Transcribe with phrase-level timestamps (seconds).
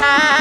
[0.00, 0.39] time.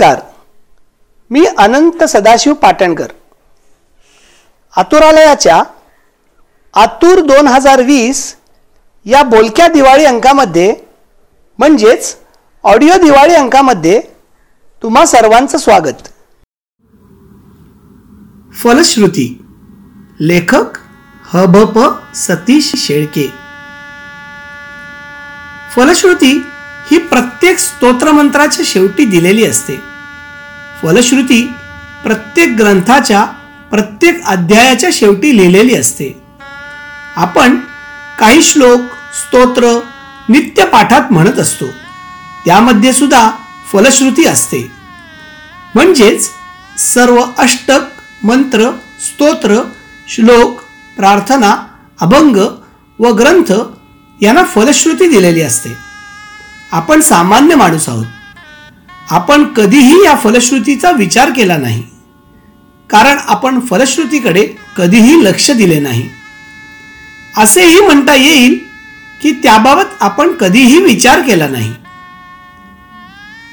[0.00, 0.20] नमस्कार.
[1.30, 3.06] मी अनंत सदाशिव पाटणकर.
[4.74, 5.62] आतुरालयाच्या
[6.74, 8.20] आतूर दोन हजार वीस
[9.06, 10.74] या बोलक्या दिवाळी अंकामध्ये
[11.58, 12.14] म्हणजेच
[12.64, 14.00] ऑडिओ दिवाळी अंकामध्ये
[14.82, 16.08] तुम्हा सर्वांचं स्वागत.
[18.62, 19.26] फलश्रुती
[20.20, 20.78] लेखक
[21.32, 23.26] ह भ प सतीश शेळके.
[25.74, 26.32] फलश्रुती
[26.90, 29.82] ही प्रत्येक स्तोत्रमंत्राच्या शेवटी दिलेली असते.
[30.82, 31.52] फलश्रुती
[32.04, 33.24] प्रत्येक ग्रंथाच्या
[33.70, 36.22] प्रत्येक अध्यायाच्या शेवटी लिहिलेली असते.
[37.16, 37.56] आपण
[38.18, 38.80] काही श्लोक
[39.14, 39.80] स्तोत्र
[40.28, 41.66] नित्य पाठात म्हणत असतो.
[42.46, 43.30] त्यामध्ये सुद्धा
[43.72, 44.70] फलश्रुती असते.
[45.74, 46.30] म्हणजेच
[46.78, 47.80] सर्व अष्टक
[48.24, 48.70] मंत्र
[49.04, 49.62] स्तोत्र
[50.08, 50.60] श्लोक
[50.96, 51.56] प्रार्थना
[52.00, 52.36] अभंग
[52.98, 53.52] व ग्रंथ
[54.22, 55.87] यांना फलश्रुती दिलेली असते.
[56.72, 58.06] आपण सामान्य माणूस आहोत.
[59.10, 61.82] आपण कधीही या फलश्रुतीचा विचार केला नाही.
[62.90, 66.10] कारण आपण फलश्रुतीकडे कधीही लक्ष दिले नाही.
[67.36, 68.58] असेही म्हणता येईल
[69.22, 71.74] की त्याबाबत आपण कधीही विचार केला नाही.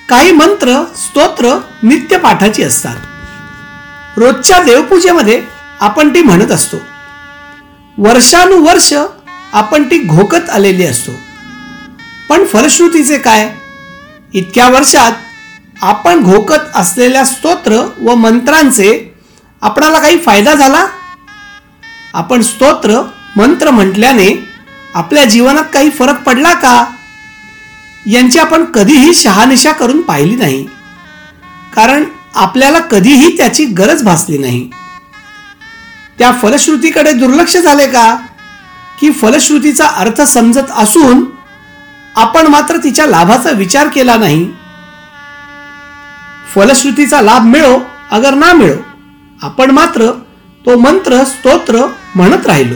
[0.10, 2.96] काही मंत्र स्तोत्र नित्य पाठाची असतात.
[4.18, 5.44] रोजच्या देवपूजेमध्ये
[5.80, 6.78] आपण ती म्हणत असतो.
[7.98, 8.94] वर्षानुवर्ष
[9.54, 11.12] आपण ती घोकत आलेली असतो.
[12.30, 13.56] पण फलश्रुतीचे काय?
[14.34, 15.12] इतक्या वर्षात
[15.82, 19.16] आपण घोकत असलेल्या स्तोत्र व मंत्रांचे
[19.62, 20.86] आपणाला काही फायदा झाला?
[22.14, 24.44] आपण स्तोत्र मंत्र म्हटल्याने
[24.94, 26.86] आपल्या जीवनात काही फरक पडला का?
[28.06, 30.68] यांची आपण कधीही शहानिशा करून पाहिली नाही.
[31.76, 32.04] कारण
[32.36, 34.70] आपल्याला कधीही त्याची गरज भासली नाही.
[36.20, 38.16] त्या फलश्रुतीकडे दुर्लक्ष झाले का?
[39.00, 41.35] की फलश्रुतीचा अर्थ समजत असून
[42.16, 44.52] आपण मात्र तिच्या लाभाचा विचार केला नाही.
[46.56, 47.80] फलश्रुतीचा लाभ मिळो
[48.12, 48.76] अगर ना मिळो
[49.42, 50.12] आपण मात्र
[50.66, 52.76] तो मंत्र स्तोत्र म्हणत राहिलो.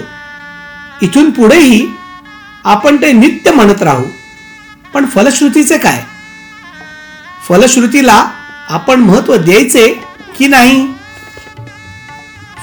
[1.02, 1.88] इथून पुढेही
[2.64, 4.04] आपण ते नित्य म्हणत राहू.
[4.94, 6.04] पण फलश्रुतीचे काय?
[7.50, 8.26] फलश्रुतीला
[8.70, 10.04] आपण महत्त्व द्यायचे
[10.38, 10.94] की नाही?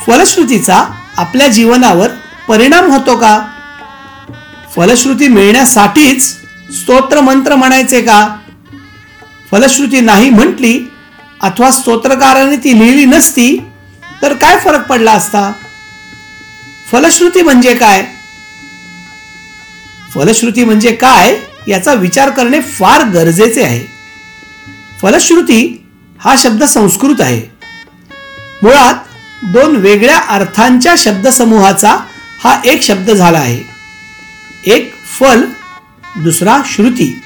[0.07, 0.85] फलश्रुतीचा
[1.17, 2.09] आपल्या जीवनावर
[2.49, 3.41] परिणाम होतो का?
[4.77, 8.37] फलश्रुती मिळण्यासाठीच स्तोत्र मंत्र म्हणायचे का?
[9.51, 10.81] फलश्रुती नाही म्हटली
[11.43, 13.59] अथवा स्तोत्रकाराने ती लिहिली नसती
[14.23, 15.53] तर काय फरक पडला असता?
[16.93, 18.07] फलश्रुती म्हणजे काय?
[20.15, 23.87] फलश्रुती म्हणजे काय याचा विचार करणे फार गरजेचे आहे.
[25.03, 25.87] फलश्रुती
[26.21, 27.57] हा शब्द संस्कृत आहे.
[28.63, 28.95] मुळात
[29.43, 31.97] दोन वेगळ्या अर्थांच्या शब्दसमूहाचा
[32.45, 33.63] हा एक शब्द झाला आहे.
[34.65, 35.45] एक फल
[36.17, 37.23] दुसरा श्रुती.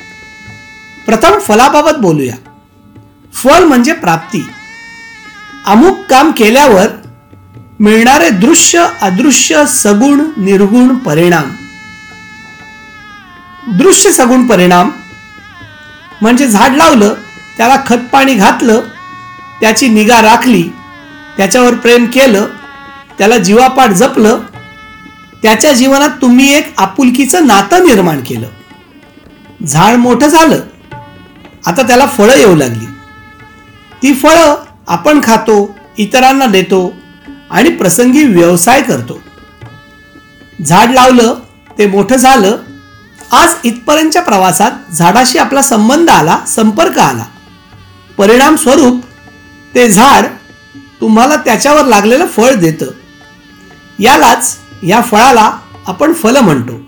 [1.07, 2.35] प्रथम फलाबाबत बोलूया.
[3.35, 4.47] फल म्हणजे प्राप्ती.
[5.67, 6.87] अमुक काम केल्यावर
[7.81, 11.51] मिळणारे दृश्य अदृश्य सगुण निर्गुण परिणाम.
[13.79, 14.91] दृश्य सगुण परिणाम
[16.23, 17.15] म्हणजे झाड लावलं
[17.57, 18.81] त्याला खत पाणी घातलं
[19.61, 20.63] त्याची निगा राखली
[21.37, 22.47] त्याच्यावर प्रेम केलं
[23.19, 24.41] त्याला जीवापाठ जपलं
[25.43, 28.47] त्याच्या जीवनात तुम्ही एक आपुलकीचं नातं निर्माण केलं.
[29.67, 30.61] झाड मोठं झालं.
[31.67, 32.87] आता त्याला फळं येऊ लागली.
[34.03, 34.55] ती फळं
[34.89, 36.93] आपण खातो इतरांना देतो
[37.51, 39.23] आणि प्रसंगी व्यवसाय करतो.
[40.67, 41.35] झाड लावलं
[41.79, 42.57] ते मोठं झालं.
[43.33, 47.25] आज इथपर्यंतच्या प्रवासात झाडाशी आपला संबंध आला संपर्क आला.
[48.19, 49.05] परिणाम स्वरूप
[49.75, 50.25] ते झाड
[51.01, 52.87] तुम्हाला त्याच्यावर लागलेलं फळ देतं.
[53.99, 55.53] यालाच या फळाला
[55.87, 56.81] आपण फल म्हणतो.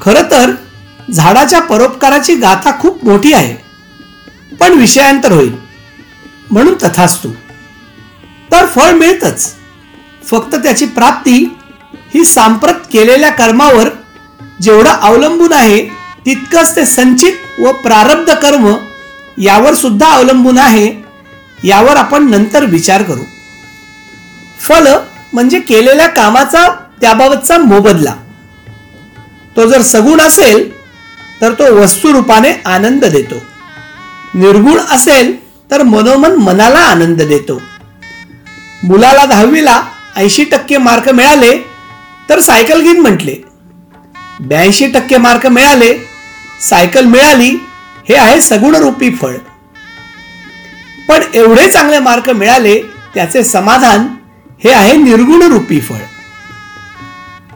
[0.00, 0.50] खरं तर
[1.10, 3.56] झाडाच्या परोपकाराची गाथा खूप मोठी आहे.
[4.56, 5.56] पण विषयांतर होईल.
[6.50, 7.28] म्हणून तथास्तू.
[8.52, 9.54] तर फळ मिळतच.
[10.24, 11.56] फक्त त्याची प्राप्ती
[12.14, 13.88] ही सांप्रत केलेल्या कर्मावर
[14.62, 15.88] जेवढं अवलंबून आहे
[16.26, 18.74] तितकंच ते संचित व प्रारब्ध कर्म
[19.38, 21.02] यावर सुद्धा अवलंबून आहे
[21.64, 23.24] यावर आपण नंतर विचार करू.
[24.60, 24.86] फल
[25.32, 26.68] म्हणजे केलेल्या कामाचा
[27.00, 28.14] त्याबाबतचा मोबदला.
[29.56, 30.81] तो जर सगुण असेल
[31.40, 33.42] तर तो वस्तुरूपाने आनंद देतो.
[34.34, 35.36] निर्गुण असेल
[35.70, 37.60] तर मनोमन मनाला आनंद देतो.
[38.84, 39.82] मुलाला दहावीला
[40.16, 41.56] ऐंशी टक्के मार्क मिळाले
[42.28, 43.34] तर सायकल घेईन म्हटले.
[44.40, 45.92] ब्याऐंशी टक्के मार्क मिळाले
[46.60, 47.50] सायकल मिळाली
[48.08, 49.36] हे आहे सगुणरूपी फळ.
[51.08, 52.80] पण एवढे चांगले मार्क मिळाले
[53.14, 54.06] त्याचे समाधान
[54.64, 56.02] हे आहे निर्गुण रूपी फळ.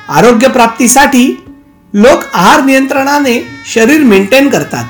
[0.08, 1.45] आरोग्य प्राप्तीसाठी
[1.94, 4.84] लोक आहार नियंत्रणाने शरीर मेंटेन करतात.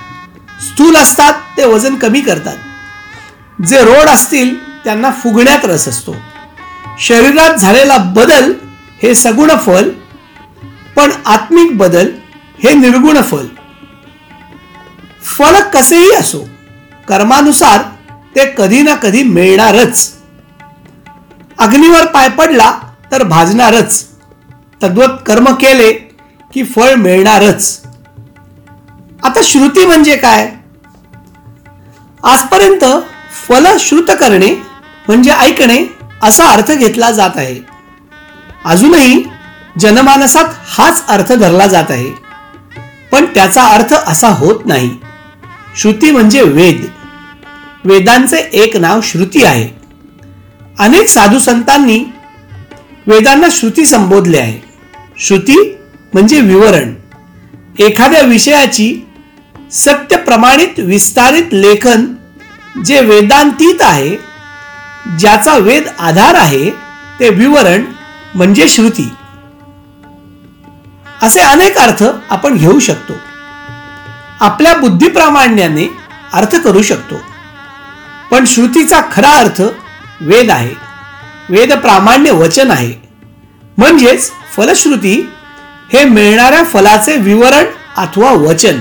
[0.63, 2.57] स्थूल असतात ते वजन कमी करतात.
[3.67, 4.55] जे रोड असतील
[4.85, 6.17] त्यांना फुगण्यात रस असतो.
[7.01, 8.53] शरीरात झालेला बदल
[9.03, 9.91] हे सगुण फल
[10.97, 12.11] पण आत्मिक बदल
[12.63, 13.47] हे निर्गुण फल.
[15.25, 16.49] फळ कसेही असो
[17.09, 17.81] कर्मानुसार
[18.37, 20.13] ते कधी ना कधी मिळणारच.
[21.59, 22.79] अग्नीवर पाय पडला
[23.13, 24.05] तर भाजणारच.
[24.83, 26.06] तद्वत कर्म केले
[26.57, 27.81] की फळ मिळणारच.
[29.25, 30.53] आता श्रुती म्हणजे काय?
[32.25, 32.85] आजपर्यंत
[33.49, 34.51] फल श्रुत करणे
[35.09, 35.87] म्हणजे ऐकणे
[36.23, 37.61] असा अर्थ घेतला जात आहे.
[38.65, 39.25] अजूनही
[39.79, 42.11] जनमानसात हाच अर्थ धरला जात आहे.
[43.13, 44.91] पण त्याचा अर्थ असा होत नाही.
[45.77, 46.87] श्रुती म्हणजे वेद.
[47.85, 49.81] वेदांचे एक नाव श्रुती आहे.
[50.79, 52.05] अनेक साधू संतांनी
[53.07, 54.69] वेदांना श्रुती संबोधले आहे.
[55.19, 55.76] श्रुती
[56.13, 56.95] म्हणजे विवरण.
[57.79, 59.07] एखाद्या विषयाची
[59.73, 62.07] सत्य प्रमाणित विस्तारित लेखन
[62.85, 64.17] जे वेदांतीत आहे
[65.19, 66.71] ज्याचा वेद आधार आहे
[67.21, 67.85] ते विवरण
[68.35, 69.11] म्हणजे श्रुती.
[71.23, 73.13] असे अनेक अर्थ आपण घेऊ शकतो.
[74.41, 75.97] आपल्या बुद्धिप्रामाण्याने
[76.33, 77.15] अर्थ करू शकतो.
[78.31, 79.63] पण श्रुतीचा खरा अर्थ
[80.21, 80.75] वेद आहे.
[81.49, 82.95] वेद प्रामाण्य वचन आहे.
[83.79, 85.29] म्हणजेच फलश्रुती
[85.93, 87.65] हे मिळणाऱ्या फलाचे विवरण
[87.97, 88.81] अथवा वचन.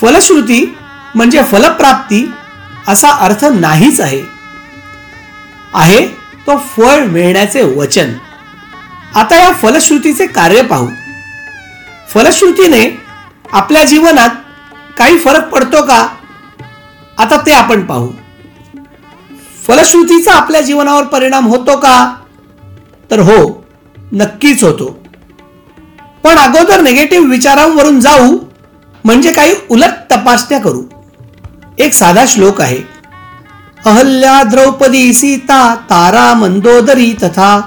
[0.00, 0.76] फलश्रुती
[1.14, 2.32] म्हणजे फलप्राप्ती
[2.88, 4.22] असा अर्थ नाहीच आहे.
[5.74, 6.06] आहे
[6.46, 8.12] तो फळ मिळण्याचे वचन.
[9.14, 10.88] आता या फलश्रुतीचे कार्य पाहू.
[12.14, 13.02] फलश्रुतीने
[13.52, 14.30] आपल्या जीवनात
[14.96, 16.08] काही फरक पडतो का?
[17.18, 18.10] आता ते आपण पाहू.
[19.66, 22.14] फलश्रुतीचा आपल्या जीवनावर परिणाम होतो का?
[23.10, 23.66] तर हो
[24.12, 25.01] नक्कीच होतो.
[26.24, 28.38] पण अगोदर निगेटिव्ह विचारांवरून जाऊ
[29.04, 30.82] म्हणजे काही उलट तपासण्या करू.
[31.78, 32.78] एक साधा श्लोक आहे.
[33.86, 37.60] अहल्या द्रौपदी सीता तारा मंदोदरी तथा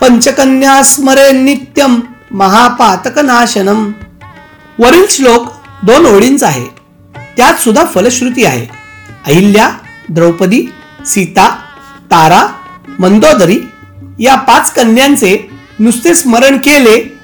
[0.00, 2.00] पंचकन्या स्मरे नित्यम
[2.30, 3.92] महापातक नाशनम
[4.78, 5.46] वरील श्लोक
[5.82, 6.66] दोन ओळींचा आहे.
[7.36, 8.66] त्यात सुद्धा फलश्रुती आहे.
[9.26, 9.68] अहिल्या
[10.08, 10.66] द्रौपदी
[11.06, 11.48] सीता
[12.10, 12.46] तारा
[12.98, 13.58] मंदोदरी
[14.18, 17.15] या पाच कन्यांचे नुसते स्मरण केले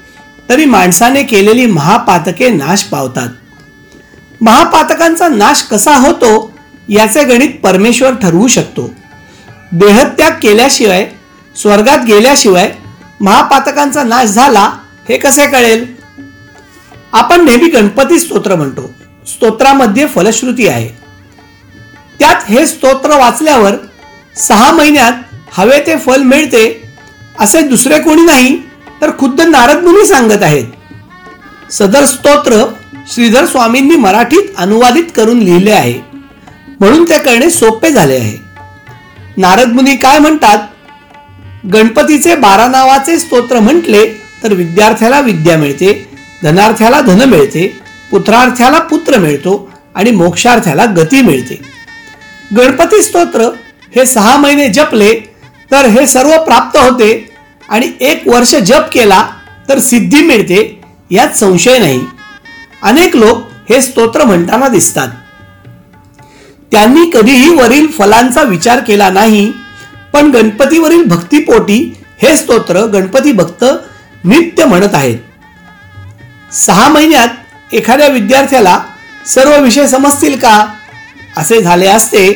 [0.48, 3.28] तरी माणसाने केलेली महापातके नाश पावतात.
[4.40, 6.52] महापातकांचा नाश कसा होतो
[6.88, 8.94] याचे गणित परमेश्वर ठरवू शकतो.
[9.72, 11.10] देहत्याग केल्याशिवाय
[11.56, 12.72] स्वर्गात गेल्याशिवाय
[13.20, 14.70] महापातकांचा नाश झाला
[15.08, 15.86] हे कसे कळेल?
[17.12, 18.94] आपण नेहमी गणपती स्तोत्र म्हणतो.
[19.26, 20.88] स्तोत्रामध्ये फलश्रुती आहे.
[22.18, 23.74] त्यात हे स्तोत्र वाचल्यावर
[24.36, 25.12] सहा महिन्यात
[25.52, 26.90] हवे ते फल मिळते
[27.40, 28.71] असे दुसरे कोणी नाही.
[29.02, 30.64] तर खुद्द नारद मुनी सांगत आहेत.
[31.72, 32.64] सदर स्तोत्र
[33.12, 36.00] श्रीधर स्वामींनी मराठीत अनुवादित करून लिहिले आहे.
[36.80, 38.38] म्हणून ते करणे सोपे झाले आहे.
[39.36, 40.58] नारद मुनी काय म्हणतात?
[41.72, 44.06] गणपतीचे बारा नावाचे स्तोत्र म्हटले
[44.42, 46.08] तर विद्यार्थ्याला विद्या मिळते
[46.42, 47.80] धनार्थ्याला धन मिळते
[48.10, 51.60] पुत्रार्थ्याला पुत्र मिळतो आणि मोक्षार्थ्याला गती मिळते.
[52.56, 53.48] गणपती स्तोत्र
[53.96, 55.12] हे सहा महिने जपले
[55.70, 57.31] तर हे सर्व प्राप्त होते
[57.72, 59.28] आणि एक वर्ष जप केला
[59.68, 62.00] तर सिद्धी मिळते यात संशय नाही.
[62.82, 65.08] अनेक लोक हे स्तोत्र म्हणताना दिसतात.
[66.72, 69.52] त्यांनी कधीही वरील फलांचा विचार केला नाही
[70.12, 73.64] पण गणपतीवरील भक्तीपोटी हे स्तोत्र गणपती भक्त
[74.24, 75.18] नित्य म्हणत आहेत.
[76.54, 78.78] सहा महिन्यात एखाद्या विद्यार्थ्याला
[79.26, 80.66] सर्व विषय समजतील का?
[81.36, 82.32] असे झाले असते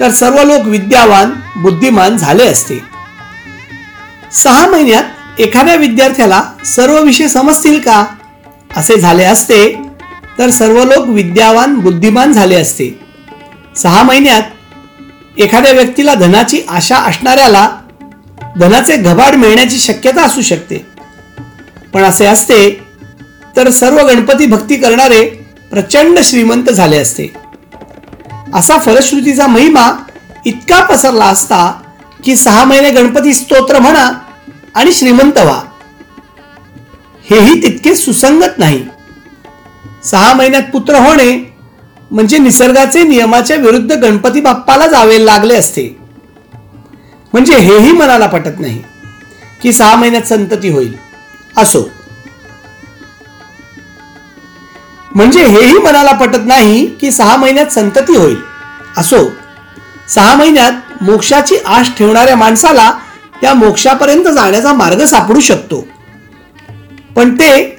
[0.00, 2.95] तर सर्व लोक विद्यावान बुद्धिमान झाले असते.
[4.32, 8.06] सहा महिन्यात एखाद्या विद्यार्थ्याला सर्व विषय समजतील का?
[8.76, 9.78] असे झाले असते
[10.38, 13.00] तर सर्व लोक विद्यावान बुद्धिमान झाले असते.
[13.76, 14.42] सहा महिन्यात
[15.38, 17.70] एखाद्या व्यक्तीला धनाची आशा असणाऱ्याला
[18.60, 20.86] धनाचे घबाड मिळण्याची शक्यता असू शकते.
[21.92, 22.80] पण असे असते
[23.56, 25.22] तर सर्व गणपती भक्ती करणारे
[25.70, 27.26] प्रचंड श्रीमंत झाले असते.
[28.54, 30.02] असा फलश्रुतीचा महिमा
[30.44, 31.80] इतका पसरला असता
[32.26, 34.10] की सहा महिने गणपती स्तोत्र म्हणा
[34.74, 35.62] आणि श्रीमंत व्हा.
[37.30, 38.84] हेही तितके सुसंगत नाही.
[40.04, 41.56] सहा महिन्यात पुत्र होणे
[42.10, 45.98] म्हणजे निसर्गाचे नियमाच्या विरुद्ध गणपती बाप्पाला जावे लागले असते.
[47.32, 48.82] म्हणजे हेही मनाला पटत नाही
[49.62, 50.96] की सहा महिन्यात संतती होईल.
[51.56, 51.90] असो.
[55.14, 58.36] म्हणजे हेही मनाला पटत नाही की सहा महिन्यात संतती होईल.
[58.96, 59.45] असो.
[60.08, 62.90] सहा महिन्यात मोक्षाची आश ठेवणाऱ्या माणसाला
[63.40, 65.86] त्या मोक्षापर्यंत जाण्याचा मार्ग सापडू शकतो.
[67.16, 67.76] पण ते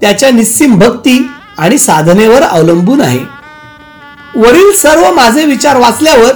[0.00, 1.18] त्याच्या निस्सीम भक्ती
[1.58, 3.18] आणि साधनेवर अवलंबून आहे.
[4.34, 6.32] वरील सर्व माझे विचार वाचल्यावर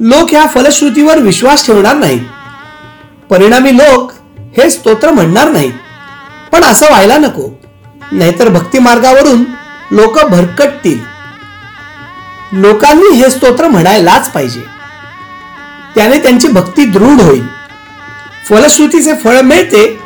[0.00, 2.18] लोक ह्या फलश्रुतीवर विश्वास ठेवणार नाही
[3.30, 4.12] परिणामी लोक
[4.56, 5.70] हे स्तोत्र म्हणणार नाही
[6.52, 7.48] पण असं व्हायला नको.
[8.12, 9.44] नाहीतर भक्ती मार्गावरून
[9.90, 10.98] लोक भरकटतील.
[12.52, 14.60] लोकांनी हे स्तोत्र म्हणायलाच पाहिजे.
[15.94, 17.46] त्याने त्यांची भक्ती दृढ होईल.
[18.48, 19.98] फलश्रुतीचे फळ मिळते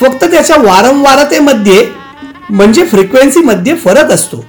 [0.00, 1.86] फक्त त्याच्या वारंवारतेमध्ये
[2.50, 4.44] म्हणजे फ्रिक्वेन्सीमध्ये फरक असतो.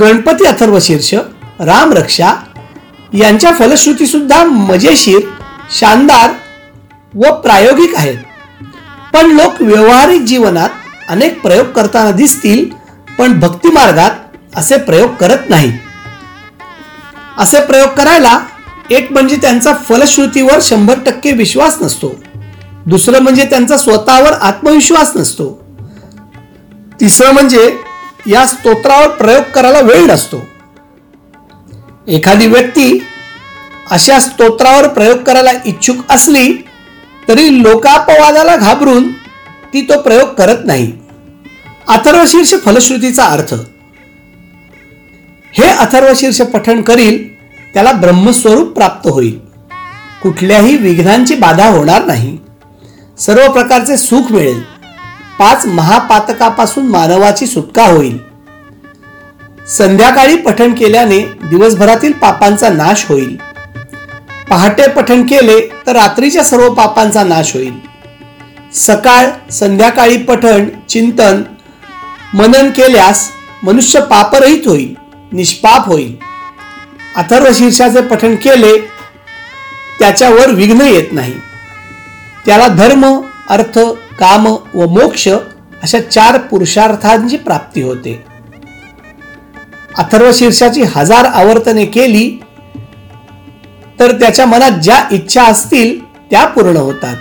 [0.00, 1.14] गणपती अथर्वशीर्ष
[1.60, 2.34] रामरक्षा
[3.12, 5.20] यांच्या फलश्रुतीसुद्धा मजेशीर
[5.78, 6.30] शानदार
[7.14, 8.18] व प्रायोगिक आहेत.
[9.14, 10.68] पण लोक व्यवहारिक जीवनात
[11.08, 12.64] अनेक प्रयोग करताना दिसतील
[13.18, 14.10] पण भक्तिमार्गात
[14.56, 15.78] असे प्रयोग करत नाहीत.
[17.38, 18.38] असे प्रयोग करायला
[18.90, 22.14] एक म्हणजे त्यांचा फलश्रुतीवर शंभर टक्के विश्वास नसतो.
[22.86, 25.48] दुसरं म्हणजे त्यांचा स्वतःवर आत्मविश्वास नसतो.
[27.00, 27.76] तिसरं म्हणजे
[28.26, 30.42] या स्तोत्रावर प्रयोग करायला वेळ नसतो.
[32.08, 33.06] एखादी व्यक्ती
[33.90, 36.52] अशा स्तोत्रावर प्रयोग करायला इच्छुक असली
[37.28, 39.12] तरी लोकापवादाला घाबरून
[39.72, 40.92] ती तो प्रयोग करत नाही.
[41.88, 43.54] अथर्वशीर्ष फलश्रुतीचा अर्थ
[45.52, 47.34] हे अथर्वशीर्ष पठण करील
[47.74, 49.38] त्याला ब्रह्मस्वरूप प्राप्त होईल.
[50.22, 52.38] कुठल्याही विघ्नांची बाधा होणार नाही.
[53.18, 54.62] सर्व प्रकारचे सुख मिळेल.
[55.38, 58.18] पाच महापातकापासून मानवाची सुटका होईल.
[59.68, 63.36] संध्याकाळी पठण केल्याने दिवसभरातील पापांचा नाश होईल.
[64.50, 67.72] पहाटे पठण केले तर रात्रीच्या सर्व पापांचा नाश होईल.
[68.74, 71.42] सकाळ संध्याकाळी पठण चिंतन
[72.34, 73.28] मनन केल्यास
[73.62, 75.01] मनुष्य पापरहित होईल.
[75.32, 76.16] निष्पाप होईल.
[77.16, 78.78] अथर्व शीर्षाचे पठण केले
[79.98, 81.34] त्याच्यावर विघ्न येत नाही.
[82.46, 83.20] त्याला धर्म
[83.50, 83.78] अर्थ
[84.18, 85.28] काम व मोक्ष
[85.82, 88.24] अशा चार पुरुषार्थांची प्राप्ती होते.
[89.98, 92.30] अथर्व शीर्षाची हजार आवर्तने केली
[94.00, 95.98] तर त्याच्या मनात ज्या इच्छा असतील
[96.30, 97.16] त्या पूर्ण होतात.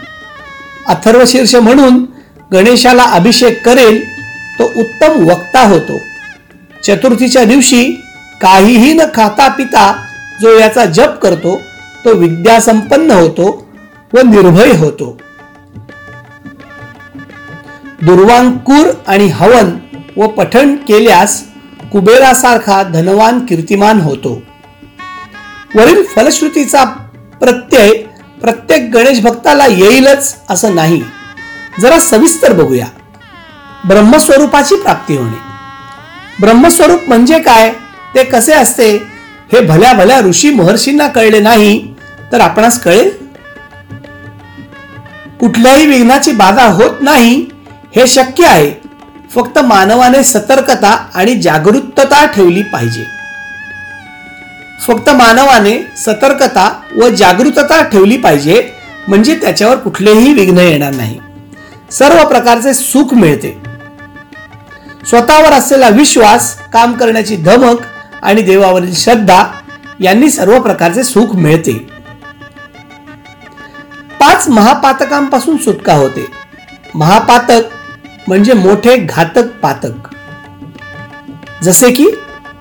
[0.88, 2.06] अथर्व शीर्ष म्हणून
[2.54, 4.04] गणेशाला अभिषेक करेल
[4.60, 5.98] तो उत्तम वक्ता होतो.
[6.84, 7.84] चतुर्थीच्या दिवशी
[8.42, 10.06] काहीही न खाता पिता
[10.42, 11.62] जो याचा जप करतो
[12.06, 13.68] तो विद्यासंपन्न होतो
[14.14, 15.18] व निर्भय होतो.
[18.02, 19.78] दुर्वांकूर आणि हवन
[20.18, 21.44] व पठण केल्यास
[21.92, 24.42] कुबेरासारखा धनवान कीर्तिमान होतो.
[25.76, 26.84] वरील फलश्रुतीचा
[27.42, 27.94] प्रत्यय
[28.42, 31.02] प्रत्येक गणेश भक्ताला येईलच असं नाही.
[31.80, 32.88] जरा सविस्तर बघूया.
[33.88, 35.51] ब्रह्मस्वरूपाची प्राप्ती होणे.
[36.42, 37.74] ब्रह्मस्वरूप म्हणजे काय?
[38.16, 38.92] ते कसे असते?
[39.54, 41.94] हे भल्या भल्या ऋषी महर्षींना कळले नाही
[42.32, 43.12] तर आपणास कळेल?
[45.40, 47.46] कुठल्याही विघ्नाची बाधा होत नाही
[47.96, 48.82] हे शक्य आहे.
[49.36, 53.04] फक्त मानवाने सतर्कता आणि जागरूकता ठेवली पाहिजे.
[54.88, 58.74] फक्त मानवाने सतर्कता व जागरूकता ठेवली पाहिजे
[59.08, 61.20] म्हणजे त्याच्यावर कुठलेही विघ्न येणार नाही.
[61.92, 63.71] सर्व प्रकारचे सुख मिळते.
[65.08, 67.78] स्वतःवर असलेला विश्वास काम करण्याची धमक
[68.22, 69.44] आणि देवावरील श्रद्धा
[70.00, 71.74] यांनी सर्व प्रकारचे सुख मिळते.
[74.20, 76.26] पाच महापातकांपासून सुटका होते.
[76.96, 77.62] महापातक
[78.28, 80.08] म्हणजे मोठे घातक पातक.
[81.64, 82.06] जसे की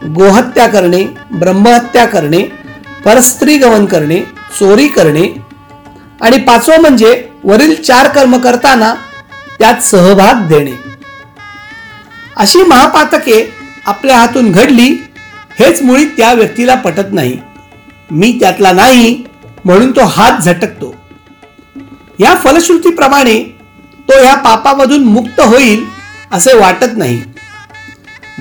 [0.04, 2.42] गोहत्या करणे ब्रह्महत्या करणे
[3.04, 4.20] परस्त्री गमन करणे
[4.60, 5.44] चोरी करणे
[6.20, 8.94] आणि पाचवं म्हणजे वरील चार कर्म करताना
[9.58, 10.89] त्यात सहभाग देणे.
[12.36, 13.52] अशी महापातके
[13.86, 14.88] आपल्या हातून घडली
[15.58, 17.38] हेच मुळी त्या व्यक्तीला पटत नाही.
[18.10, 19.24] मी त्यातला नाही
[19.64, 20.94] म्हणून तो हात झटकतो.
[22.18, 23.42] या फलश्रुतीप्रमाणे
[24.08, 25.84] तो ह्या पापामधून मुक्त होईल
[26.32, 27.22] असे वाटत नाही.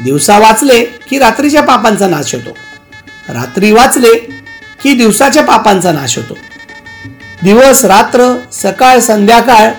[0.04, 2.50] दिवसा वाचले की रात्रीच्या पापांचा नाश होतो.
[3.30, 4.14] रात्री वाचले
[4.84, 6.34] की दिवसाच्या पापांचा नाश होतो.
[7.44, 9.72] दिवस रात्र सकाळ संध्याकाळ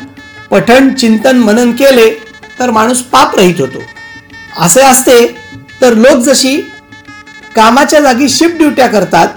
[0.50, 2.10] पठण चिंतन मनन केले
[2.58, 3.82] तर माणूस पाप रहित होतो.
[4.60, 5.26] असे असते
[5.80, 6.56] तर लोक जशी
[7.56, 9.28] कामाच्या जागी शिफ्ट ड्युट्या करतात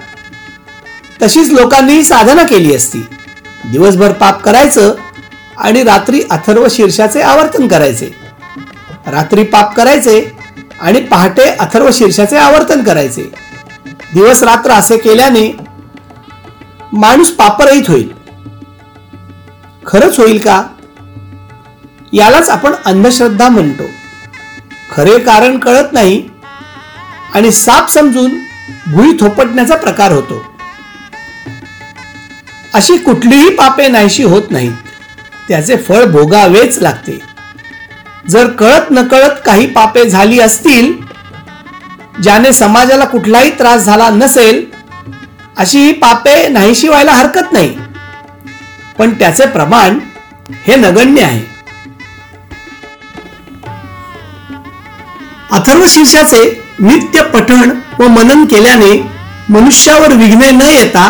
[1.22, 3.00] तशीच लोकांनी साधना केली असती.
[3.72, 4.94] दिवसभर पाप करायचं
[5.58, 8.10] आणि रात्री अथर्व शीर्षाचे आवर्तन करायचे.
[9.08, 10.38] रात्री पाप करायचे
[10.82, 13.32] आणि पहाटे अथर्व शीर्षाचे आवर्तन करायचे.
[14.14, 15.58] दिवस रात्र असे केल्याने
[16.94, 18.12] माणूस पापरहित होईल.
[19.86, 20.64] खरंच होईल का?
[22.14, 23.84] यालाच आपण अंधश्रद्धा म्हणतो.
[24.94, 26.30] खरे कारण कळत नाही
[27.34, 28.32] आणि साप समजून
[28.88, 30.56] भुई थोपटण्याचा प्रकार होतो.
[32.74, 34.72] अशी कुठलीही पापे नाहीशी होत नाहीत.
[35.48, 37.20] त्याचे फळ भोगावेच लागते.
[38.30, 40.94] जर कळत नकळत काही पापे झाली असतील
[42.24, 44.66] ज्याने समाजाला कुठलाही त्रास झाला नसेल
[45.58, 47.78] अशी ही पापे नाहीशी व्हायला हरकत नाही.
[48.98, 50.00] पण त्याचे प्रमाण
[50.68, 51.53] हे नगण्य आहे.
[55.54, 58.92] अथर्व शीर्षाचे नित्य पठण व मनन केल्याने
[59.50, 61.10] मनुष्यावर विघ्ने न येता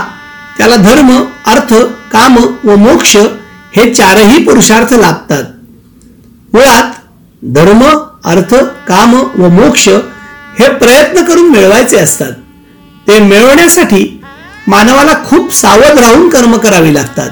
[0.57, 1.73] त्याला धर्म अर्थ
[2.12, 3.17] काम व मोक्ष
[3.75, 5.43] हे चारही पुरुषार्थ लाभतात.
[6.53, 6.91] मुळात
[7.53, 7.83] धर्म
[8.25, 8.55] अर्थ
[8.88, 9.89] काम व मोक्ष
[10.59, 12.31] हे प्रयत्न करून मिळवायचे असतात.
[13.07, 14.21] ते मिळवण्यासाठी
[14.67, 17.29] मानवाला खूप सावध राहून कर्म करावी लागतात.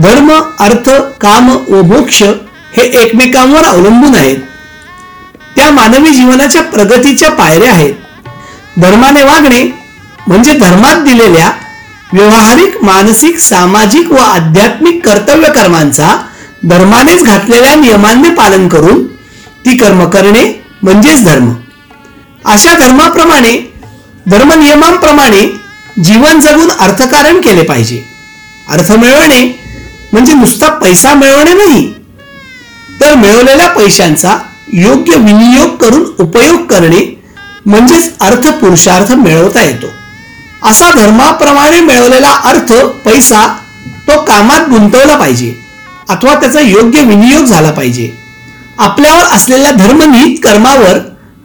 [0.00, 0.90] धर्म अर्थ
[1.20, 2.22] काम व मोक्ष
[2.76, 4.36] हे एकमेकांवर अवलंबून आहेत.
[5.56, 7.94] त्या मानवी जीवनाच्या प्रगतीच्या पायऱ्या आहेत.
[8.78, 9.62] धर्माने वागणे
[10.26, 11.50] म्हणजे धर्मात दिलेल्या
[12.12, 16.16] व्यवहारिक मानसिक सामाजिक व आध्यात्मिक कर्तव्य कर्मांचा
[16.64, 19.06] धर्मानेच घातलेल्या नियमांनी पालन करून
[19.66, 21.52] ती कर्म करणे म्हणजेच धर्म.
[22.44, 23.72] अशा धर्माप्रमाणे
[24.28, 25.46] धर्मनियमांप्रमाणे
[26.04, 28.02] जीवन जगून अर्थकारण केले पाहिजे.
[28.68, 29.60] अर्थ मिळवणे
[30.12, 31.92] म्हणजे नुसता पैसा मिळवणे नाही
[33.00, 34.36] तर मिळवलेल्या पैशांचा
[34.72, 37.00] योग्य विनियोग करून उपयोग करणे
[37.66, 39.86] म्हणजेच अर्थ पुरुषार्थ मिळवता येतो.
[40.68, 42.72] असा धर्माप्रमाणे मिळवलेला अर्थ
[43.04, 43.46] पैसा
[44.08, 45.54] तो कामात गुंतवला पाहिजे
[46.08, 48.10] अथवा त्याचा योग्य विनियोग झाला पाहिजे.
[48.78, 50.98] आपल्यावर असलेल्या धर्मनिहित कर्मावर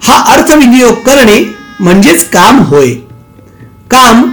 [0.03, 2.93] हा अर्थ विनियोग करणे म्हणजेच काम होय.
[3.91, 4.31] काम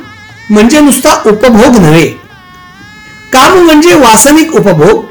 [0.50, 2.06] म्हणजे नुसता उपभोग नव्हे.
[3.32, 5.04] काम म्हणजे वासनिक उपभोग.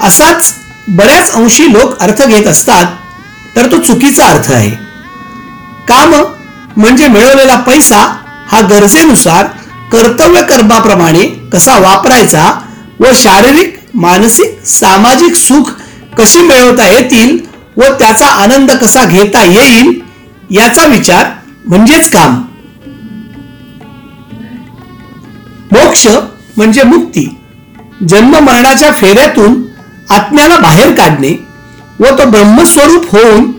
[0.00, 0.54] असाच
[0.88, 2.84] बऱ्याच अंशी लोक अर्थ घेत असतात
[3.56, 4.70] तर तो चुकीचा अर्थ आहे.
[5.88, 6.14] काम
[6.76, 7.98] म्हणजे मिळवलेला पैसा
[8.48, 9.46] हा गरजेनुसार
[9.92, 12.60] कर्तव्य कर्माप्रमाणे कसा वापरायचा
[13.00, 15.70] व शारीरिक मानसिक सामाजिक सुख
[16.18, 17.38] कशी मिळवता येतील
[17.76, 20.00] व त्याचा आनंद कसा घेता येईल
[20.50, 21.26] याचा विचार
[21.64, 22.42] म्हणजेच काम.
[25.72, 26.06] मोक्ष
[26.56, 27.36] म्हणजे मुक्ती.
[28.08, 29.62] जन्म मरणाच्या फेऱ्यातून
[30.10, 31.49] आत्म्याला बाहेर काढणे.
[32.00, 33.50] व तो ब्रह्मस्वरूप होऊन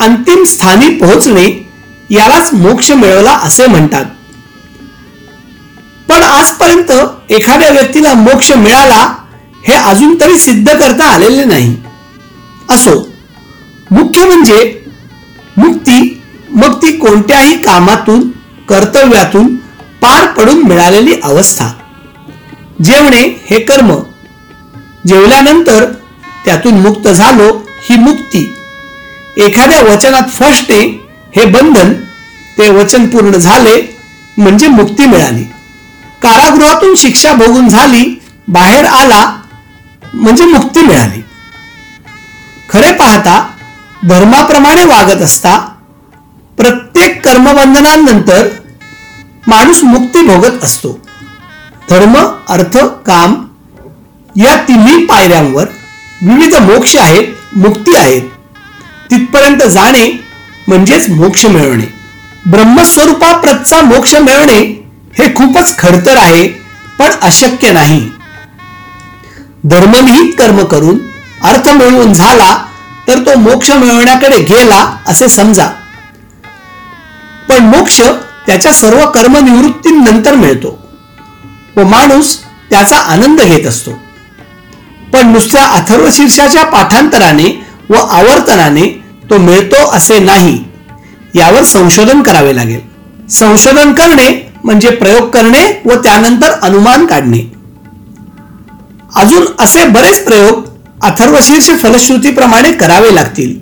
[0.00, 1.68] अंतिम स्थानी पोहोचणे
[2.10, 4.04] यालाच मोक्ष मिळवला असे म्हणतात.
[6.08, 6.92] पण आजपर्यंत
[7.32, 9.14] एखाद्या व्यक्तीला मोक्ष मिळाला
[9.68, 11.76] हे अजून तरी सिद्ध करता आलेले नाही.
[12.70, 13.08] असो
[13.90, 14.84] मुख्य म्हणजे
[15.56, 18.28] मुक्ती मग ती कोणत्याही कामातून
[18.68, 19.56] कर्तव्यातून
[20.02, 21.68] पार पडून मिळालेली अवस्था.
[22.84, 23.94] जेवणे हे कर्म.
[25.06, 25.84] जेवल्यानंतर
[26.44, 28.54] त्यातून मुक्त झालो ही मुक्ती.
[29.36, 30.80] एखाद्या वचनात फसणे
[31.36, 31.92] हे बंधन
[32.58, 33.76] ते वचन पूर्ण झाले
[34.38, 35.44] म्हणजे मुक्ती मिळाली.
[36.22, 38.04] कारागृहातून शिक्षा भोगून झाली
[38.48, 39.20] बाहेर आला
[40.14, 41.22] म्हणजे मुक्ती मिळाली.
[42.70, 43.46] खरे पाहता
[44.08, 45.56] धर्माप्रमाणे वागत असता
[46.56, 48.48] प्रत्येक कर्मबंधनानंतर
[49.46, 50.98] माणूस मुक्ती भोगत असतो.
[51.90, 52.16] धर्म
[52.48, 53.34] अर्थ काम
[54.36, 55.64] या तिन्ही पायऱ्यांवर
[56.22, 58.22] विविध मोक्ष आहेत मुक्ती आहेत.
[59.10, 60.24] तिथपर्यंत जाणे
[60.68, 61.86] म्हणजेच मोक्ष मिळवणे.
[62.46, 64.58] ब्रह्मस्वरूपाप्रतचा मोक्ष मिळवणे
[65.18, 66.48] हे खूपच खडतर आहे
[66.98, 68.10] पण अशक्य नाही.
[69.64, 70.98] धर्मनिहित कर्म करून
[71.44, 72.66] अर्थ मिळवून झाला
[73.08, 75.66] तर तो मोक्ष मिळवण्याकडे गेला असे समजा.
[77.48, 78.00] पण मोक्ष
[78.46, 80.78] त्याच्या सर्व कर्मनिवृत्तीनंतर मिळतो.
[81.76, 82.38] व माणूस
[82.70, 84.07] त्याचा आनंद घेत असतो.
[85.12, 90.64] पण नुसत्या अथर्व शीर्षाच्या पाठांतराने व आवर्तनाने तो मिळतो असे नाही.
[91.34, 92.80] यावर संशोधन करावे लागेल.
[93.28, 97.40] संशोधन करणे म्हणजे प्रयोग करणे व त्यानंतर अनुमान काढणे.
[99.16, 100.64] अजून असे बरेच प्रयोग
[101.02, 103.58] अथर्वशीर्ष फलश्रुतीप्रमाणे करावे लागतील.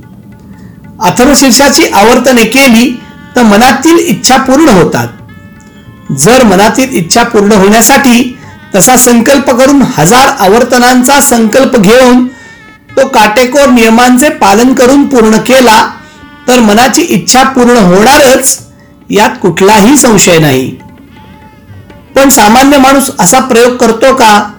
[1.00, 3.00] अथर्वशीर्षाची आवर्तने केली
[3.36, 5.08] तर मनातील इच्छा पूर्ण होतात.
[6.12, 8.35] जर मनातील इच्छा पूर्ण होण्यासाठी
[8.74, 12.26] तसा संकल्प करून हजार आवर्तनांचा संकल्प घेऊन
[12.96, 15.86] तो काटेकोर नियमांचे पालन करून पूर्ण केला
[16.48, 18.58] तर मनाची इच्छा पूर्ण होणारच
[19.10, 20.70] यात कुठलाही संशय नाही.
[22.16, 24.50] पण सामान्य माणूस असा प्रयोग करतो का?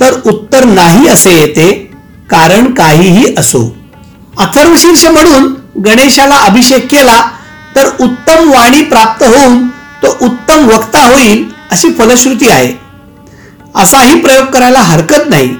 [0.00, 1.70] तर उत्तर नाही असे येते
[2.30, 3.76] कारण काहीही असो.
[4.38, 5.54] अथर्वशीर्ष म्हणून
[5.86, 7.20] गणेशाला अभिषेक केला
[7.76, 9.66] तर उत्तम वाणी प्राप्त होऊन
[10.02, 12.83] तो उत्तम वक्ता होईल अशी फलश्रुती आहे.
[13.74, 15.54] असाही प्रयोग करायला हरकत नाही.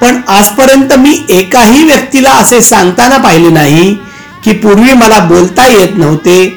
[0.00, 3.94] पण आजपर्यंत मी एकाही व्यक्तीला असे सांगताना पाहिले नाही
[4.44, 6.48] की पूर्वी मला बोलता येत नव्हते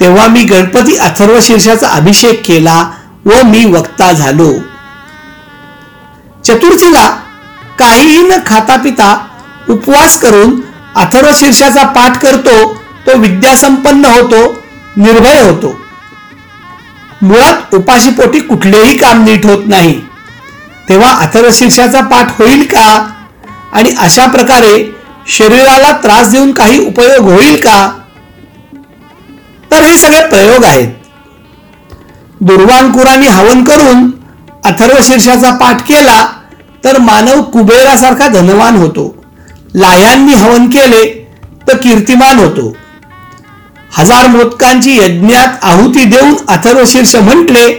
[0.00, 2.84] तेव्हा मी गणपती अथर्व शीर्षाचा अभिषेक केला
[3.24, 4.52] व मी वक्ता झालो.
[6.44, 7.06] चतुर्थीला
[7.78, 9.16] काहीही न खाता पिता
[9.68, 10.60] उपवास करून
[10.96, 12.72] अथर्व शीर्षाचा पाठ करतो
[13.06, 14.44] तो विद्यासंपन्न होतो
[14.96, 15.74] निर्भय होतो.
[17.22, 20.00] मुळात उपाशीपोटी कुठलेही काम नीट होत नाही.
[20.88, 23.10] तेव्हा अथर्वशीर्षाचा पाठ होईल का?
[23.72, 24.94] आणि अशा प्रकारे
[25.26, 27.92] शरीराला त्रास देऊन काही उपयोग होईल का?
[29.70, 30.88] तर हे सगळे प्रयोग आहेत.
[32.40, 34.10] दुर्वांकुराने हवन करून
[34.64, 36.26] अथर्वशीर्षाचा पाठ केला
[36.84, 39.24] तर मानव कुबेरासारखा धनवान होतो.
[39.74, 41.28] लायांनी हवन केले
[41.68, 42.76] तर कीर्तिमान होतो.
[43.98, 47.72] हजार मोदकांची यज्ञात आहुती देऊन अथर्वशीर्ष म्हटले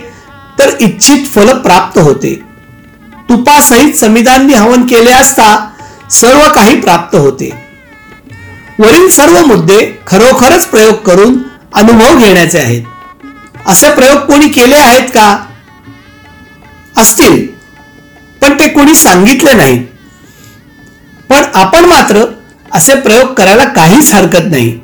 [0.59, 2.52] तर इच्छित फल प्राप्त होते.
[3.29, 5.69] तुपासहित समिधांनी हवन केले असता
[6.11, 7.51] सर्व काही प्राप्त होते.
[8.79, 11.37] वरील सर्व मुद्दे खरोखरच प्रयोग करून
[11.73, 12.83] अनुभव घेण्याचे आहेत.
[13.65, 15.45] असे प्रयोग कोणी केले आहेत का?
[16.97, 17.47] असतील.
[18.41, 19.83] पण ते कोणी सांगितले नाही.
[21.29, 22.25] पण आपण मात्र
[22.71, 24.79] असे प्रयोग करायला काहीच हरकत नाही.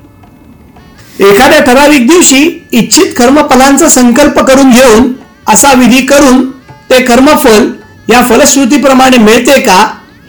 [1.20, 5.14] एखाद्या ठराविक दिवशी इच्छित कर्मफलांचा संकल्प करून घेऊन
[5.48, 6.52] असा विधी करून
[6.90, 7.72] ते कर्मफल
[8.10, 9.78] या फलश्रुतीप्रमाणे मिळते का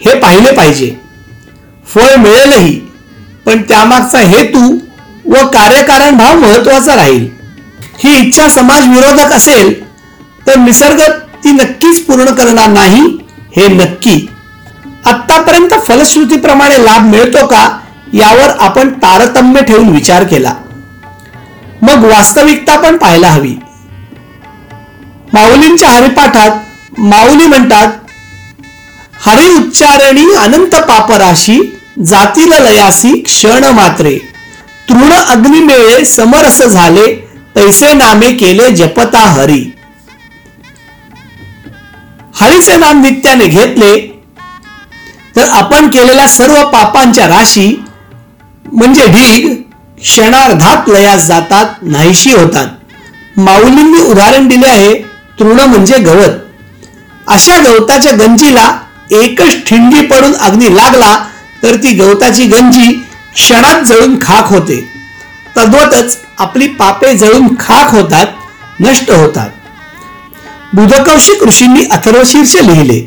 [0.06, 0.94] हे पाहिले पाहिजे.
[1.86, 2.78] फळ मिळेलही
[3.46, 4.60] पण त्यामागचा हेतू
[5.26, 7.28] व कार्यकारण भाव महत्त्वाचा राहील.
[7.98, 9.72] ही इच्छा समाज विरोधक असेल
[10.46, 11.00] तर निसर्ग
[11.44, 13.02] ती नक्कीच पूर्ण करणार नाही
[13.56, 14.26] हे नक्की.
[15.06, 17.68] आतापर्यंत फलश्रुतीप्रमाणे लाभ मिळतो का
[18.14, 20.54] यावर आपण तारतम्य ठेवून विचार केला.
[21.82, 23.54] मग वास्तविकता पण पाहायला हवी.
[25.32, 26.50] माऊलींच्या हरिपाठात
[26.98, 27.92] माऊली म्हणतात
[29.26, 31.58] हरि उच्चारणी अनंत पापराशी
[32.06, 34.16] जातील लयासी क्षण मात्रे.
[34.88, 37.06] तृण अग्निमेळे समरस झाले
[37.56, 39.62] तैसे नामे केले जपता हरी.
[42.40, 43.96] हरीचे नाम नित्याने घेतले
[45.36, 47.68] तर आपण केलेल्या सर्व पापांच्या राशी
[48.72, 49.48] म्हणजे ढीग
[50.00, 52.66] क्षणार्धात लयास जातात नाहीशी होतात.
[53.36, 54.94] माऊलींनी उदाहरण दिले आहे
[55.38, 56.38] तृण म्हणजे गवत.
[57.30, 58.78] अशा गवताच्या गंजीला
[59.10, 61.24] एकच ठिंडी पडून अग्नी लागला
[61.62, 62.92] तर ती गवताची गंजी
[63.34, 64.88] क्षणात जळून खाक होते.
[65.56, 68.26] तद्वतच आपली पापे जळून खाक होतात
[68.80, 69.50] नष्ट होतात.
[70.74, 73.00] बुधकौशिक ऋषींनी अथर्वशीर्ष लिहिले.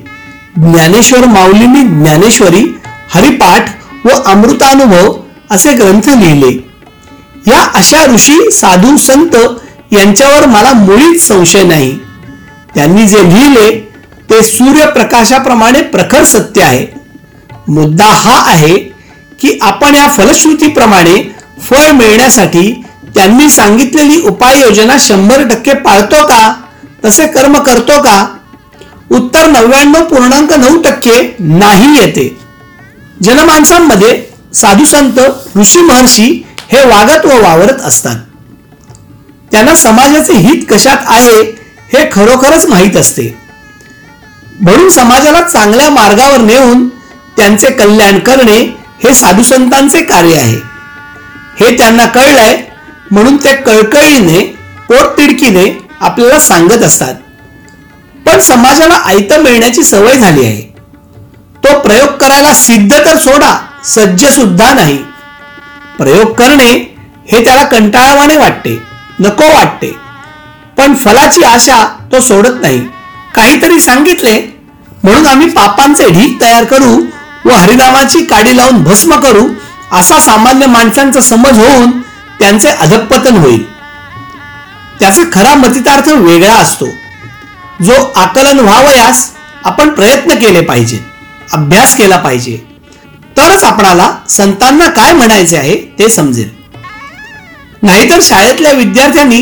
[0.55, 2.65] ज्ञानेश्वर माऊलींनी ज्ञानेश्वरी
[3.09, 3.65] हरिपाठ
[4.05, 5.15] व अमृतानुभव
[5.51, 6.73] असे ग्रंथ लिहिले.
[7.47, 9.35] या अशा ऋषी साधू संत
[9.91, 11.99] यांच्यावर मला मुळीच संशय नाही.
[12.75, 13.92] त्यांनी जे लिहिले
[14.29, 16.87] ते सूर्यप्रकाशाप्रमाणे प्रखर सत्य आहे.
[17.67, 18.77] मुद्दा हा आहे
[19.39, 22.83] की आपण या फलश्रुतीप्रमाणे फळ मिळण्यासाठी
[23.15, 26.53] त्यांनी सांगितलेली उपाययोजना शंभर टक्के पाळतो का?
[27.05, 28.37] तसे कर्म करतो का?
[29.11, 32.37] उत्तर नव्याण्णव पूर्णांक नऊ टक्के नाही येते.
[33.23, 35.19] जनमानसांमध्ये साधुसंत
[35.57, 38.15] ऋषी महर्षी हे वागत व वावरत असतात.
[39.51, 41.41] त्यांना समाजाचे हित कशात आहे
[41.93, 43.42] हे खरोखरच माहीत असते.
[44.61, 46.89] म्हणून समाजाला चांगल्या मार्गावर नेऊन
[47.37, 48.59] त्यांचे कल्याण करणे
[49.03, 50.57] हे साधुसंतांचे कार्य आहे.
[51.59, 52.63] हे त्यांना कळलंय
[53.11, 54.39] म्हणून ते कळकळीने
[54.87, 57.15] पोटतिडकीने आपल्याला सांगत असतात.
[58.25, 60.73] पण समाजाला आयतं मिळण्याची सवय झाली आहे.
[61.63, 64.97] तो प्रयोग करायला सिद्ध तर सोडा सज्ज सुद्धा नाही.
[65.97, 66.95] प्रयोग करणे
[67.31, 68.83] हे त्याला कंटाळवाने वाटते
[69.19, 69.95] नको वाटते.
[70.77, 72.87] पण फलाची आशा तो सोडत नाही.
[73.35, 74.39] काहीतरी सांगितले.
[75.03, 77.05] म्हणून आम्ही पापांचे ढीक तयार करू
[77.45, 79.47] व हरिनामाची काडी लावून भस्म करू
[79.91, 81.91] असा सामान्य माणसांचा समज होऊन
[82.39, 83.63] त्यांचे अधपतन होईल.
[84.99, 86.85] त्याचा खरा मतितार्थ वेगळा असतो.
[87.83, 89.31] जो आकलन व्हावयास
[89.63, 90.99] आपण प्रयत्न केले पाहिजे
[91.53, 92.57] अभ्यास केला पाहिजे.
[93.37, 96.49] तरच आपणाला संतांना काय म्हणायचे आहे ते समजेल.
[97.83, 99.41] नाहीतर शाळेतल्या विद्यार्थ्यांनी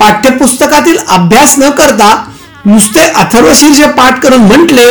[0.00, 2.29] पाठ्यपुस्तकातील अभ्यास न करता
[2.66, 4.86] नुसते अथर्वशीर्ष पाठ करून म्हटले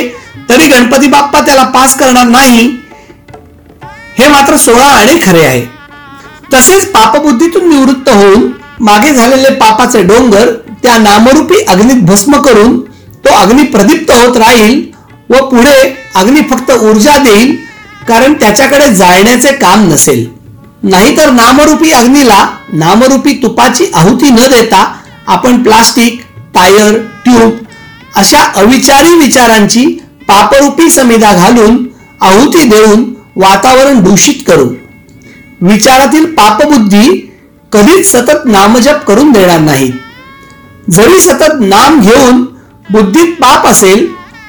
[0.49, 2.67] तरी गणपती बाप्पा त्याला पास करणार नाही.
[4.19, 5.61] हे मात्र सोळा आणि खरे आहे.
[6.53, 10.51] तसेच पापबुद्धीतून निवृत्त होऊन मागे झालेले पापाचे डोंगर
[10.83, 12.79] त्या नामरूपी अग्नीत भस्म करून
[13.25, 14.81] तो अग्नी प्रदीप्त होत राहील
[15.29, 15.77] व पुढे
[16.15, 17.55] अग्नी फक्त ऊर्जा देईल
[18.07, 20.25] कारण त्याच्याकडे जाळण्याचे काम नसेल.
[20.83, 24.83] नाहीतर नामरूपी अग्नीला नामरूपी तुपाची आहुती न देता
[25.27, 26.21] आपण प्लास्टिक
[26.53, 26.97] टायर
[27.29, 27.57] ट्यूब
[28.15, 29.85] अशा अविचारी विचारांची
[30.27, 31.77] पापरूपी समिधा घालून
[32.21, 33.03] आहुती देऊन
[33.35, 34.69] वातावरण दूषित करू
[35.61, 37.07] विचारातील पापबुद्धी
[37.71, 39.91] कधीच सतत नामजप करून देणार नाही.
[40.91, 42.41] जरी सतत नाम घेऊन
[42.91, 44.05] बुद्धीत पाप असेल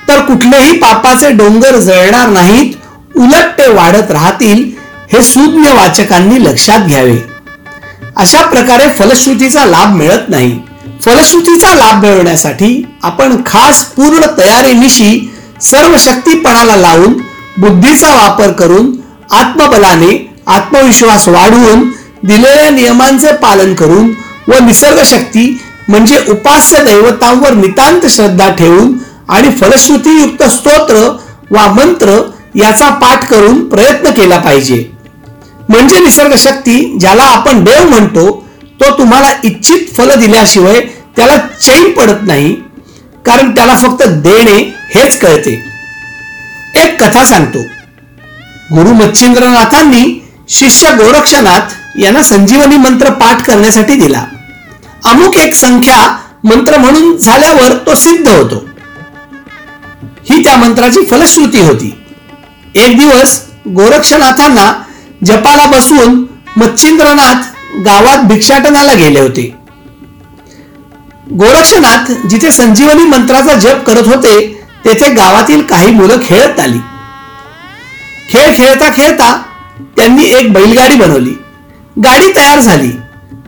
[0.09, 4.65] तर कुठलेही पापाचे डोंगर जळणार नाहीत उलट ते वाढत राहतील
[5.13, 7.17] हे सुज्ञ वाचकांनी लक्षात घ्यावे.
[8.17, 10.59] अशा प्रकारे फलश्रुतीचा लाभ मिळत नाही.
[11.05, 17.13] फलश्रुतीचा लाभ मिळवण्यासाठी आपण खास पूर्ण तयारीनिशी सर्व शक्तीपणाला लावून
[17.59, 18.93] बुद्धीचा वापर करून
[19.31, 21.89] आत्मबलाने आत्मविश्वास वाढवून
[22.25, 24.11] दिलेल्या नियमांचे पालन करून
[24.49, 25.59] व निसर्ग शक्ती
[25.89, 28.93] म्हणजे उपास्य दैवतांवर नितांत श्रद्धा ठेवून
[29.29, 31.09] आणि फलश्रुतीयुक्त स्तोत्र
[31.51, 32.21] वा मंत्र
[32.55, 34.91] याचा पाठ करून प्रयत्न केला पाहिजे.
[35.69, 38.47] म्हणजे निसर्ग शक्ती ज्याला आपण देव म्हणतो
[38.81, 40.81] तो तुम्हाला इच्छित फल दिल्याशिवाय
[41.17, 42.55] त्याला चैन पडत नाही
[43.27, 45.65] कारण त्याला फक्त देणे हेच कळते.
[46.77, 47.59] एक कथा सांगतो.
[48.75, 54.25] गुरु मच्छिंद्रनाथांनी शिष्य गोरक्षनाथ यांना संजीवनी मंत्र पाठ करण्यासाठी दिला.
[55.05, 58.69] अमुक एक संख्या मंत्र म्हणून झाल्यावर तो सिद्ध होतो.
[60.31, 61.95] ही त्या मंत्राची फलश्रुती होती.
[62.75, 64.73] एक दिवस गोरक्षनाथांना
[65.25, 66.25] जपाला बसून
[66.57, 69.55] मच्छिंद्रनाथ गावात भिक्षाटनाला गेले होते.
[71.33, 76.79] गोरक्षनाथ जिथे संजीवनी मंत्राचा जप करत होते तेथे गावातील काही मुलं खेळत आली.
[78.31, 79.43] खेळ खेळता खेळता
[79.97, 81.31] त्यांनी एक बैलगाडी बनवली.
[82.05, 82.91] गाडी तयार झाली.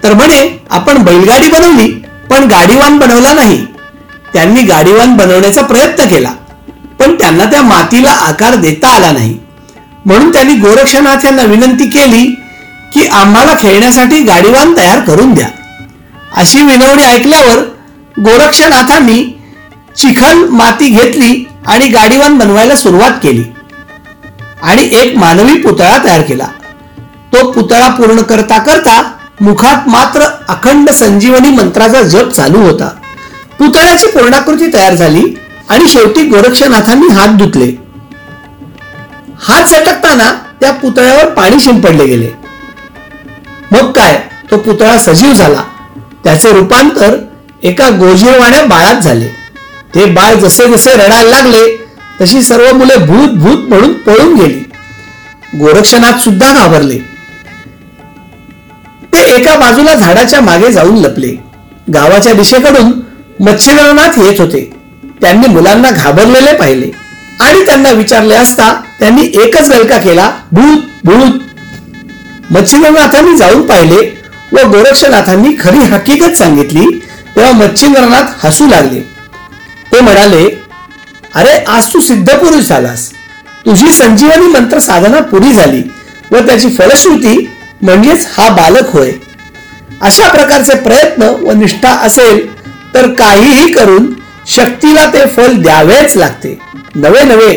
[0.05, 1.89] तर म्हणे आपण बैलगाडी बनवली
[2.31, 3.67] पण गाडीवान बनवला नाही.
[4.33, 6.31] त्यांनी गाडीवान बनवण्याचा प्रयत्न केला.
[6.99, 9.39] पण त्यांना त्या मातीला आकार देता आला नाही.
[10.05, 12.42] म्हणून त्यांनी गोरक्षनाथ यांना विनंती केली
[12.95, 15.49] की आम्हाला खेळण्यासाठी गाडीवान तयार करून द्या.
[16.37, 17.59] अशी विनवणी ऐकल्यावर
[18.21, 19.39] गोरक्षनाथांनी
[19.97, 23.45] चिखल माती घेतली आणि गाडीवान बनवायला सुरुवात केली.
[24.63, 26.47] आणि एक मानवी पुतळा तयार केला.
[27.33, 32.89] तो पुतळा पूर्ण करता करता मुखात मात्र अखंड संजीवनी मंत्राचा जप चालू होता.
[33.59, 35.35] पुतळ्याची पूर्णाकृती तयार झाली
[35.69, 37.73] आणि शेवटी गोरक्षनाथांनी हात धुतले.
[39.41, 42.42] हात झटकताना त्या पुतळ्यावर पाणी शिंपडले गेले.
[43.73, 44.23] मग काय?
[44.51, 45.63] तो पुतळा सजीव झाला.
[46.25, 47.17] त्याचे रूपांतर
[47.63, 49.27] एका गोजीरवाण्या बाळात झाले.
[49.95, 51.77] ते बाळ जसे जसे रडायला लागले
[52.21, 54.65] तशी सर्व मुले भूत भूत म्हणून पळून गेली.
[55.59, 56.99] गोरक्षनाथ सुद्धा घाबरले.
[59.15, 61.45] ते एका बाजूला झाडाच्या मागे जाऊन लपले.
[61.95, 62.93] गावाच्या दिशेकडून
[63.41, 64.73] मच्छिंद्रनाथ येत होते.
[65.21, 66.91] त्यांनी मुलांना घाबरलेले पाहिले.
[67.41, 71.33] आणि त्यांना विचारले असता त्यांनी एकच गलका केला भूत भूत.
[72.51, 73.99] मच्छिंद्रनाथांनी जाऊन पाहिले
[74.53, 76.87] व गोरक्षनाथांनी खरी हकीकत सांगितली
[77.37, 79.01] तेव्हा मच्छिंद्रनाथ हसू लागले.
[79.93, 80.45] ते म्हणाले
[81.35, 83.11] अरे आज तू सिद्ध पुरुष झालास.
[83.67, 85.83] तुझी संजीवनी मंत्र साधना पुरी झाली
[86.31, 87.37] व त्याची फलश्रुती
[87.83, 89.13] म्हणजेच हा बालक होय.
[90.01, 92.47] अशा प्रकारचे प्रयत्न व निष्ठा असेल
[92.95, 94.13] तर काहीही करून
[94.47, 96.59] शक्तीला ते फल द्यावेच लागते.
[96.95, 97.53] नवे नवे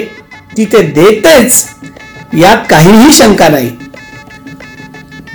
[0.57, 1.65] ती ते देतेच
[2.33, 3.71] यात काहीही शंका नाही.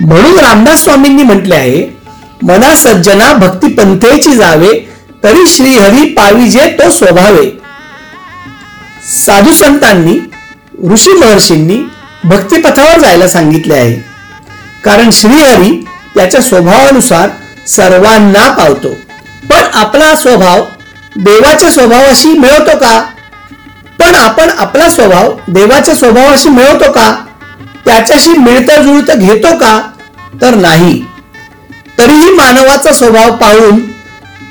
[0.01, 2.01] म्हणून रामदास स्वामींनी म्हटले आहे
[2.43, 4.89] मना सज्जना भक्ती पंथेची जावे
[5.23, 7.61] तरी श्रीहरी पाविजे तो स्वभावे.
[9.25, 10.19] साधू संतांनी
[10.93, 11.77] ऋषी महर्षींनी
[12.23, 13.93] भक्तिपथावर जायला सांगितले आहे.
[14.85, 15.85] कारण श्रीहरी
[16.15, 17.29] त्याच्या स्वभावानुसार
[17.67, 18.89] सर्वांना पावतो.
[19.49, 20.65] पण आपला स्वभाव
[21.15, 23.05] देवाच्या स्वभावाशी मिळवतो का?
[23.99, 27.25] पण आपण आपला स्वभाव देवाच्या स्वभावाशी मिळवतो का?
[27.85, 29.91] त्याच्याशी मिळतं जुळतं घेतो का?
[30.41, 31.05] तर नाही.
[31.99, 33.91] तरीही मानवाचा स्वभाव पाहून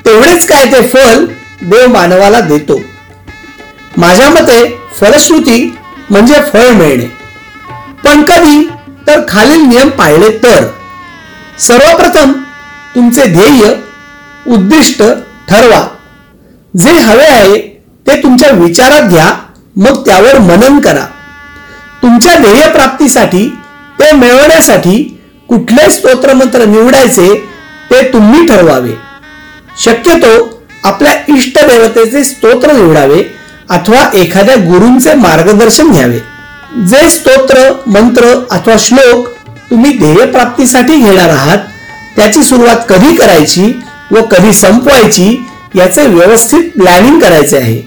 [0.05, 1.25] तेवढेच काय ते फल
[1.61, 2.81] देव मानवाला देतो.
[3.97, 5.77] माझ्या मते फलश्रुती
[6.09, 7.05] म्हणजे फळ मिळणे.
[8.03, 8.69] पण कधी
[9.07, 10.65] तर खालील नियम पाळले तर.
[11.59, 12.31] सर्वप्रथम
[12.95, 13.73] तुमचे ध्येय
[14.47, 15.03] उद्दिष्ट
[15.49, 15.87] ठरवा.
[16.77, 19.33] जे हवे आहे ते तुमच्या विचारात घ्या
[19.75, 21.05] मग त्यावर मनन करा.
[22.01, 23.47] तुमच्या ध्येयप्राप्तीसाठी
[23.99, 25.03] ते मिळवण्यासाठी
[25.49, 27.33] कुठले स्तोत्रमंत्र निवडायचे
[27.91, 28.93] ते तुम्ही ठरवावे.
[29.79, 33.21] शक्यतो आपल्या इष्ट देवतेचे स्तोत्र निवडावे
[33.69, 36.19] अथवा एखाद्या गुरूंचे मार्गदर्शन घ्यावे.
[36.87, 39.27] जे स्तोत्र मंत्र अथवा श्लोक
[39.69, 41.57] तुम्ही ध्येयप्राप्तीसाठी घेणार आहात
[42.15, 43.71] त्याची सुरुवात कधी करायची
[44.11, 47.81] व कधी संपवायची याचे व्यवस्थित प्लॅनिंग करायचे आहे.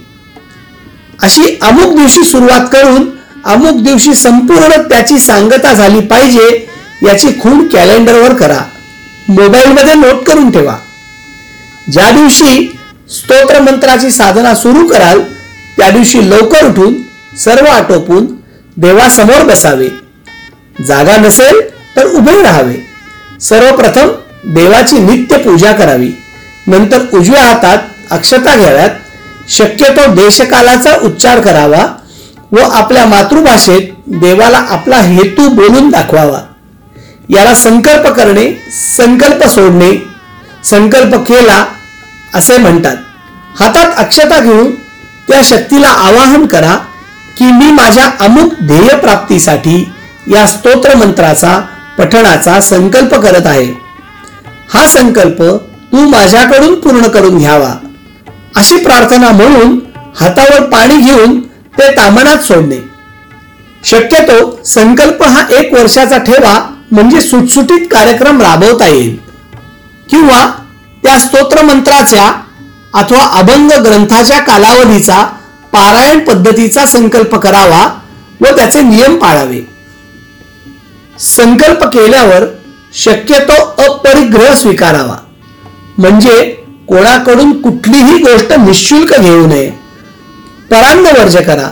[1.23, 3.05] अशी अमुक दिवशी सुरुवात करून
[3.45, 6.67] अमुक दिवशी संपूर्ण त्याची सांगता झाली पाहिजे
[7.03, 8.61] याची खूण कॅलेंडरवर करा.
[9.29, 10.77] मोबाईलमध्ये नोट करून ठेवा.
[11.93, 12.77] ज्या दिवशी
[13.11, 15.23] स्तोत्र मंत्राची साधना सुरू कराल
[15.77, 16.95] त्या दिवशी लवकर उठून
[17.37, 18.27] सर्व आटोपून
[18.77, 19.89] देवासमोर बसावे.
[20.87, 21.61] जागा नसेल
[21.97, 22.77] तर उभे राहावे.
[23.41, 24.09] सर्वप्रथम
[24.45, 26.11] देवाची नित्य पूजा करावी.
[26.67, 27.79] नंतर उजव्या हातात
[28.11, 28.91] अक्षता घ्याव्यात.
[29.49, 31.87] शक्यतो देशकालाचा उच्चार करावा.
[32.55, 36.41] व आपल्या मातृभाषेत देवाला आपला हेतू बोलून दाखवावा.
[37.31, 38.45] याला संकल्प करणे
[38.97, 39.91] संकल्प सोडणे
[40.65, 41.65] संकल्प केला
[42.35, 42.97] असे म्हणतात.
[43.61, 44.71] हातात अक्षता घेऊन
[45.29, 46.75] त्या शक्तीला आवाहन करा
[47.39, 49.93] की मी माझ्या अमुक ध्येय प्राप्तीसाठी
[50.33, 51.59] या स्तोत्र मंत्राचा
[51.99, 53.73] पठणाचा संकल्प करत आहे.
[54.75, 55.43] हा संकल्प
[55.93, 57.73] तू माझ्याकडून पूर्ण करून घ्यावा.
[58.57, 59.79] अशी प्रार्थना म्हणून
[60.21, 61.41] हातावर पाणी घेऊन
[61.79, 62.79] ते तामणात सोडणे
[63.85, 69.17] शक्यतो संकल्प हा एक वर्षाचा ठेवा म्हणजे सुटसुटीत कार्यक्रम राबवता येईल.
[70.11, 70.53] किंवा
[71.03, 72.33] त्या स्तोत्र मंत्राच्या
[72.95, 75.23] अथवा अभंग ग्रंथाच्या कालावधीचा
[75.73, 78.01] पारायण पद्धतीचा संकल्प करावा
[78.41, 79.61] व त्याचे नियम पाळावे.
[81.19, 82.45] संकल्प केल्यावर
[82.95, 85.17] शक्यतो अपरिग्रह स्वीकारावा.
[85.99, 89.84] म्हणजे कोणाकडून कुठलीही गोष्ट निशुल्क घेऊ नये.
[90.71, 91.69] परांग वर्ज करा.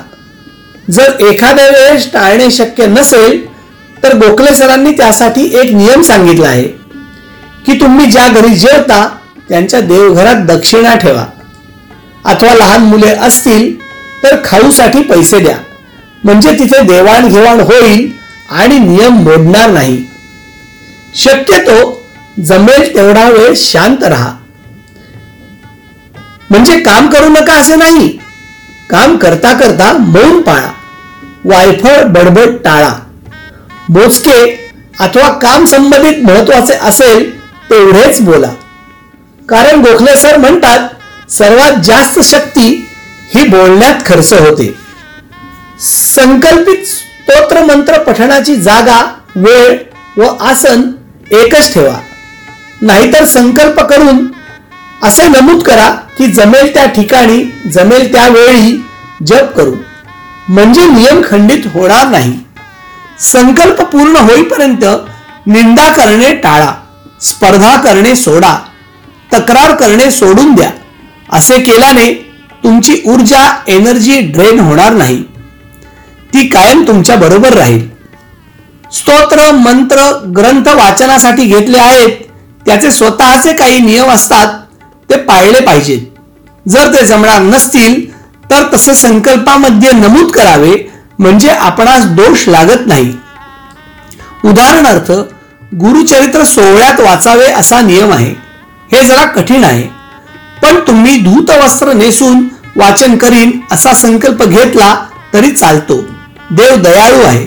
[0.90, 3.40] जर एखाद्या वेळेस टाळणे शक्य नसेल
[4.02, 6.62] तर गोखले सरांनी त्यासाठी एक नियम सांगितला आहे
[7.66, 9.06] की तुम्ही ज्या घरी जेवता
[9.48, 11.24] त्यांच्या देवघरात दक्षिणा ठेवा.
[12.24, 13.74] अथवा लहान मुले असतील
[14.22, 15.56] तर खाऊसाठी पैसे द्या.
[16.24, 18.10] म्हणजे तिथे देवाणघेवाण होईल
[18.50, 20.02] आणि नियम मोडणार नाही.
[21.14, 22.02] शक्यतो
[22.40, 24.32] जमेल तेवढा वेळ शांत राहा.
[26.50, 28.18] म्हणजे काम करू नका असे नाही
[28.92, 30.72] काम करता करता मौन पाळा.
[31.44, 32.94] वायफळ बडबड टाळा.
[33.88, 34.68] मोजके
[35.00, 38.50] अथवा काम संबंधित महत्त्वाचे असेल तेवढेच बोला.
[39.48, 40.88] कारण गोखले सर म्हणतात
[41.30, 42.88] सर्वात जास्त शक्ती
[43.34, 44.74] ही बोलण्यात खर्च होते.
[45.80, 49.78] संकल्पित स्तोत्र मंत्र पठणाची जागा वेळ
[50.16, 50.82] व आसन
[51.30, 51.94] एकच ठेवा.
[52.82, 54.26] नाहीतर संकल्प करून
[55.02, 58.84] असे नमूद करा की जमेल त्या ठिकाणी जमेल त्या वेळी
[59.26, 59.74] जप करू.
[60.48, 62.38] म्हणजे नियम खंडित होणार नाही.
[63.20, 64.84] संकल्प पूर्ण होईपर्यंत
[65.46, 66.72] निंदा करणे टाळा
[67.20, 68.58] स्पर्धा करणे सोडा
[69.32, 70.70] तक्रार करणे सोडून द्या.
[71.32, 72.34] असे केल्याने
[72.64, 75.22] तुमची ऊर्जा एनर्जी ड्रेन होणार नाही.
[76.34, 77.88] ती कायम तुमच्या बरोबर राहील.
[78.92, 82.10] स्तोत्र मंत्र ग्रंथ वाचनासाठी घेतले आहेत.
[82.66, 84.61] त्याचे स्वतःचे काही नियम असतात.
[85.12, 85.98] ते पाळले पाहिजेत
[86.68, 88.12] जर ते जमणार नसतील
[88.50, 93.12] तर तसे संकल्पामध्ये नमूद करावे म्हणजे आपणास दोष लागत नाही.
[94.44, 95.12] उदाहरणार्थ
[95.74, 98.34] गुरुचरित्र सोहळ्यात वाचावे असा नियम आहे.
[98.92, 99.88] हे जरा कठीण आहे.
[100.62, 102.44] पण तुम्ही धूत वस्त्र नेसून
[102.76, 106.00] वाचन करीन असा संकल्प घेतला तरी चालतो.
[106.50, 107.46] देव दयाळू आहे.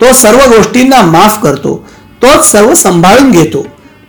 [0.00, 1.88] तो सर्व गोष्टींना माफ करतो.
[2.22, 3.66] तोच सर्व सांभाळून घेतो.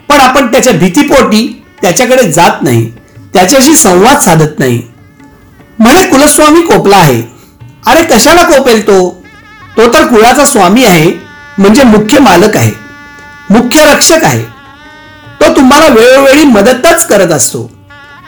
[0.09, 2.91] पण आपण त्याच्या भीतीपोटी त्याच्याकडे जात नाही.
[3.33, 4.81] त्याच्याशी संवाद साधत नाही.
[5.79, 7.23] म्हणे कुलस्वामी कोपला आहे.
[7.87, 9.23] अरे कशाला कोपेल तो?
[9.77, 11.11] तो तर कुळाचा स्वामी आहे
[11.57, 12.71] म्हणजे मुख्य मालक आहे.
[13.49, 14.43] मुख्य रक्षक आहे.
[15.39, 17.71] तो तुम्हाला वेळोवेळी मदतच करत असतो.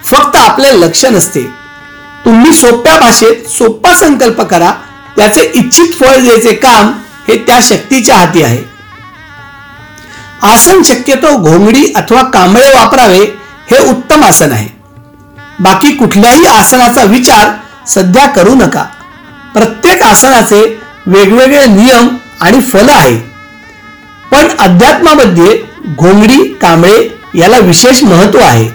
[0.05, 1.41] फक्त आपले लक्ष नसते.
[2.25, 4.71] तुम्ही सोप्या भाषेत सोपा संकल्प करा.
[5.17, 6.87] त्याचे इच्छित फळ द्यायचे काम
[7.27, 8.75] हे त्या शक्तीच्या हाती आहे.
[10.41, 13.44] आसन शक्यतो घोंगडी अथवा कांबळे वापरावे.
[13.71, 14.67] हे उत्तम आसन आहे.
[15.59, 17.49] बाकी कुठल्याही आसनाचा विचार
[17.87, 18.83] सध्या करू नका.
[19.53, 20.61] प्रत्येक आसनाचे
[21.07, 22.07] वेगवेगळे नियम
[22.41, 23.17] आणि फल आहे
[24.31, 25.57] पण अध्यात्मामध्ये
[25.97, 28.67] घोंगडी कांबळे याला विशेष महत्त्व आहे.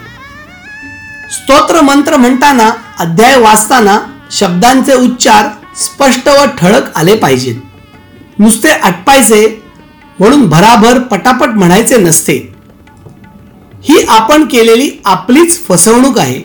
[1.31, 3.99] स्तोत्र मंत्र म्हणताना अध्याय वाचताना
[4.31, 7.55] शब्दांचे उच्चार स्पष्ट व ठळक आले पाहिजेत.
[8.39, 9.63] नुसते आटपायचे
[10.19, 12.50] म्हणून भराभर पटापट म्हणायचे नसते.
[13.83, 16.41] ही आपण केलेली आपलीच फसवणूक आहे.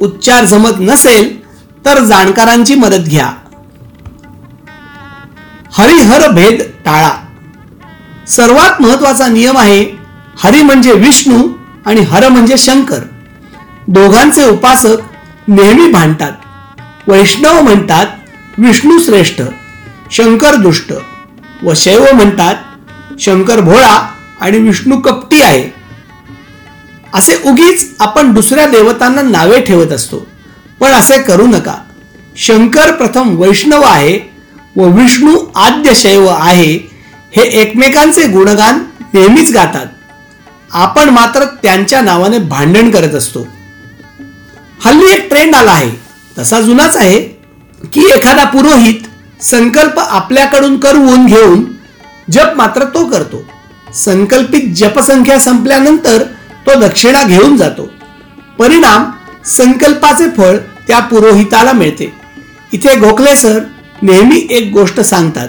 [0.00, 1.46] उच्चार जमत नसेल
[1.84, 3.32] तर जाणकारांची मदत घ्या.
[5.72, 7.10] हरिहर भेद टाळा.
[8.28, 9.98] सर्वात महत्त्वाचा नियम आहे
[10.38, 11.48] हरी म्हणजे विष्णू
[11.86, 12.98] आणि हर म्हणजे शंकर.
[13.88, 14.96] दोघांचे उपासक
[15.48, 16.32] नेहमी भांडतात.
[17.08, 18.06] वैष्णव म्हणतात
[18.58, 19.42] विष्णू श्रेष्ठ
[20.10, 20.92] शंकर दुष्ट
[21.62, 22.54] व शैव म्हणतात
[23.20, 24.08] शंकर भोळा
[24.40, 25.75] आणि विष्णू कपटी आहे.
[27.14, 30.26] असे उगीच आपण दुसऱ्या देवतांना नावे ठेवत असतो.
[30.80, 31.74] पण असे करू नका.
[32.36, 34.34] शंकर प्रथम वैष्णव आहे
[34.76, 36.90] व विष्णू आद्य शैव आहे
[37.36, 38.82] हे एकमेकांचे गुणगान
[39.14, 39.86] नेहमीच गातात.
[40.72, 43.46] आपण मात्र त्यांच्या नावाने भांडण करत असतो.
[44.84, 45.90] हल्ली एक ट्रेंड आला आहे.
[46.38, 47.20] तसा जुनाच आहे
[47.92, 48.94] की एखादा पुरोहित
[49.42, 51.64] संकल्प आपल्याकडून करवून घेऊन
[52.30, 53.44] जप मात्र तो करतो.
[53.94, 56.22] संकल्पित जपसंख्या संपल्यानंतर
[56.66, 57.90] तो दक्षिणा घेऊन जातो.
[58.58, 59.10] परिणाम
[59.44, 60.56] संकल्पाचे फळ
[60.88, 62.12] त्या पुरोहिताला मिळते.
[62.72, 63.58] इथे गोखले सर
[64.02, 65.48] नेहमी एक गोष्ट सांगतात.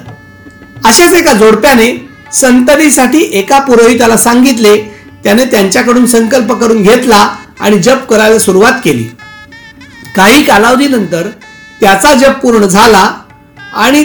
[0.86, 4.78] अशाच एका जोडप्याने संततीसाठी एका पुरोहिताला सांगितले
[5.24, 7.28] त्याने त्यांच्याकडून संकल्प करून घेतला
[7.59, 9.03] आणि जप करायला सुरुवात केली.
[10.15, 11.28] काही कालावधीनंतर
[11.80, 13.11] त्याचा जप पूर्ण झाला
[13.74, 14.03] आणि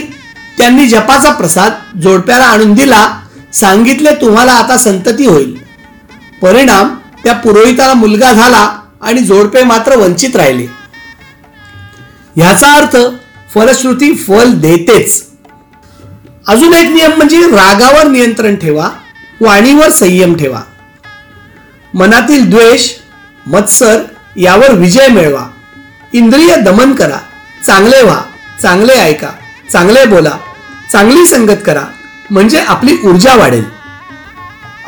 [0.57, 3.07] त्यांनी जपाचा प्रसाद जोडप्याला आणून दिला.
[3.53, 5.57] सांगितले तुम्हाला आता संतती होईल.
[6.41, 10.65] परिणाम त्या पुरोहिताला मुलगा झाला आणि जोडपे मात्र वंचित राहिले.
[12.35, 12.97] ह्याचा अर्थ
[13.53, 15.23] फलश्रुती फल देतेच.
[16.47, 18.89] अजून एक नियम म्हणजे रागावर नियंत्रण ठेवा
[19.41, 20.61] वाणीवर संयम ठेवा.
[21.93, 22.89] मनातील द्वेष
[23.47, 24.01] मत्सर
[24.37, 25.45] यावर विजय मिळवा.
[26.13, 27.17] इंद्रिय दमन करा
[27.67, 28.21] चांगले व्हा
[28.61, 29.29] चांगले ऐका
[29.71, 30.37] चांगले बोला
[30.91, 31.83] चांगली संगत करा
[32.31, 33.63] म्हणजे आपली ऊर्जा वाढेल.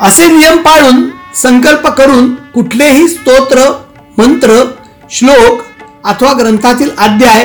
[0.00, 1.08] असे नियम पाळून
[1.42, 3.62] संकल्प करून कुठलेही स्तोत्र
[4.18, 4.62] मंत्र
[5.10, 5.62] श्लोक
[6.06, 7.44] अथवा ग्रंथातील अध्याय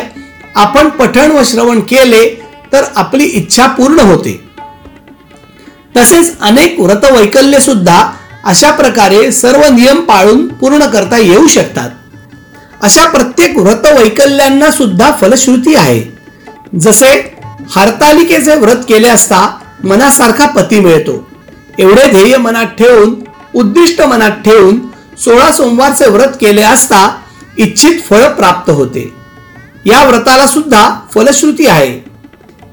[0.56, 2.26] आपण पठण व श्रवण केले
[2.74, 4.39] तर आपली इच्छा पूर्ण होते.
[5.98, 8.12] तसेच अनेक व्रत वैकल्य सुद्धा
[8.46, 11.89] अशा प्रकारे सर्व नियम पाळून पूर्ण करता येऊ शकतात.
[12.82, 16.02] अशा प्रत्येक व्रत वैकल्यांना सुद्धा फलश्रुती आहे.
[16.80, 17.10] जसे
[17.76, 21.28] हरतालिकेचे व्रत केले असता मनासारखा पती मिळतो.
[21.80, 23.14] एवढे ध्येय मनात ठेवून
[23.56, 24.80] उद्दिष्ट मनात ठेवून
[25.18, 27.16] सोळा सोमवारचे व्रत केले असता
[27.58, 29.14] इच्छित फळ प्राप्त होते.
[29.86, 32.12] या व्रताला सुद्धा फलश्रुती आहे.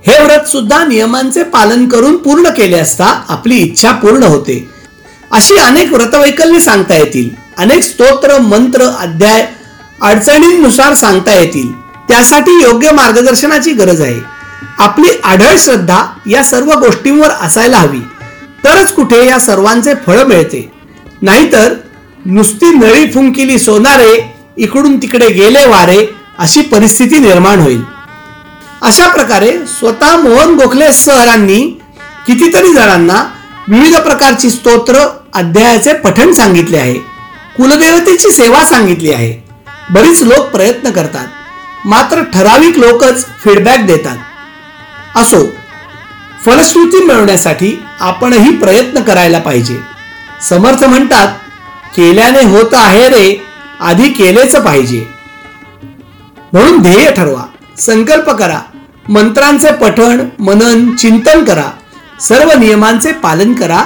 [0.07, 4.70] हे व्रत सुद्धा नियमांचे पालन करून पूर्ण केले असता आपली इच्छा पूर्ण होते.
[5.33, 7.31] अशी अनेक व्रतवैकल्य सांगता येतील.
[7.59, 9.47] अनेक स्तोत्र मंत्र अध्याय
[10.03, 11.72] अडचणींनुसार सांगता येतील.
[11.81, 14.20] त्यासाठी योग्य मार्गदर्शनाची गरज आहे.
[14.79, 18.01] आपली आढळ श्रद्धा या सर्व गोष्टींवर असायला हवी.
[18.64, 20.72] तरच कुठे या सर्वांचे फळ मिळते.
[21.22, 21.74] नाहीतर
[22.26, 27.82] नुसती नळी फुंकिली सोनारे इकडून तिकडे गेले वारे अशी परिस्थिती निर्माण होईल.
[28.82, 31.61] अशा प्रकारे स्वतः मोहन गोखले सरांनी
[32.26, 33.22] कितीतरी जणांना
[33.68, 36.94] विविध प्रकारची स्तोत्र अध्यायाचे पठण सांगितले आहे.
[37.56, 39.48] कुलदेवतेची सेवा सांगितली आहे.
[39.90, 41.26] बरीच लोक प्रयत्न करतात.
[41.84, 44.16] मात्र ठराविक लोकच फीडबॅक देतात.
[45.16, 45.44] असो
[46.45, 49.78] फलश्रुती मिळवण्यासाठी आपणही प्रयत्न करायला पाहिजे.
[50.49, 51.28] समर्थ म्हणतात
[51.97, 53.41] केल्याने होत आहे रे
[53.80, 55.05] आधी केलेच पाहिजे.
[56.53, 57.45] म्हणून ध्येय ठरवा
[57.78, 58.61] संकल्प करा
[59.09, 61.70] मंत्रांचे पठण मनन चिंतन करा
[62.20, 63.82] सर्व नियमांचे पालन करा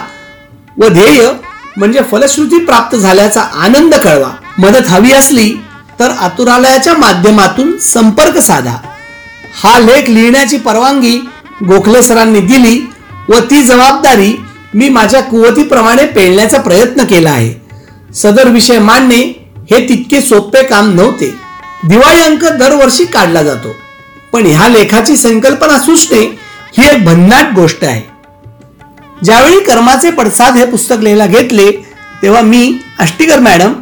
[0.78, 1.28] व ध्येय
[1.76, 4.30] म्हणजे फलश्रुती प्राप्त झाल्याचा आनंद कळवा.
[4.58, 5.52] मदत हवी असली
[6.00, 8.76] तर आतुरालयाच्या माध्यमातून संपर्क साधा.
[9.62, 11.18] हा लेख लिहिण्याची परवानगी
[11.68, 12.90] गोखले सरांनी दिली
[13.28, 14.42] व ती जबाबदारी
[14.74, 17.62] मी माझ्या कुवतीप्रमाणे पेलण्याचा प्रयत्न केला आहे.
[18.14, 21.34] सदर विषय मांडणे हे तितके सोपे काम नव्हते.
[21.88, 23.74] दिवाळी अंक दरवर्षी काढला जातो.
[24.32, 26.38] पण ह्या लेखाची संकल्पना सुचणे
[26.78, 28.02] ही एक भन्नाट गोष्ट आहे.
[29.24, 31.70] ज्यावेळी कर्माचे पडसाद हे पुस्तक लिहायला घेतले
[32.22, 33.72] तेव्हा मी अष्टीकर मॅडम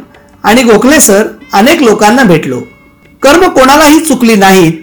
[0.43, 2.61] आणि गोखले सर अनेक लोकांना भेटलो.
[3.21, 4.73] कर्म कोणालाही चुकली नाहीत.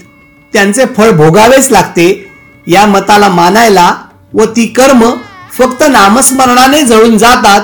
[0.52, 2.27] त्यांचे फळ भोगावेच लागते
[2.68, 3.94] या मताला मानायला
[4.32, 5.10] व ती कर्म
[5.58, 7.60] फक्त नामस्मरणाने जळून जातात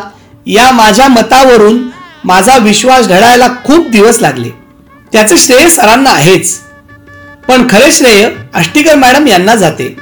[0.47, 1.89] या माझ्या मतावरून
[2.25, 4.51] माझा विश्वास ढळायला खूप दिवस लागले.
[5.13, 6.61] त्याचे श्रेय सरांना आहेच.
[7.49, 9.97] पण खरे श्रेय अष्टीकर मॅडम यांना जाते.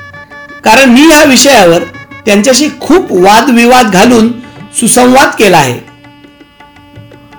[0.64, 1.82] कारण मी या विषयावर
[2.26, 4.32] त्यांच्याशी खूप वादविवाद घालून
[4.80, 5.78] सुसंवाद केला आहे.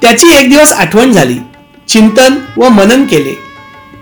[0.02, 1.38] त्याची एक दिवस आठवण झाली.
[1.88, 3.40] चिंतन व मनन केले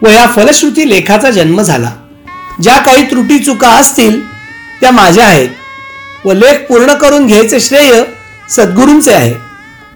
[0.01, 1.91] व या फलश्रुती लेखाचा जन्म झाला.
[2.63, 4.19] ज्या काही त्रुटी चुका असतील
[4.81, 5.49] त्या माझ्या आहेत
[6.25, 8.03] व लेख पूर्ण करून घ्यायचे श्रेय
[8.49, 9.33] सद्गुरूंचे आहे.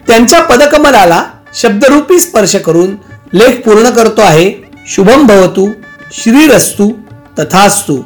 [0.08, 1.24] त्यांच्या पदकमलाला
[1.56, 2.96] शब्दरूपी स्पर्श करून
[3.34, 4.52] लेख पूर्ण करतो आहे.
[4.88, 5.68] शुभम भवतु
[6.12, 6.92] श्रीरस्तु
[7.40, 7.98] तथास्तु.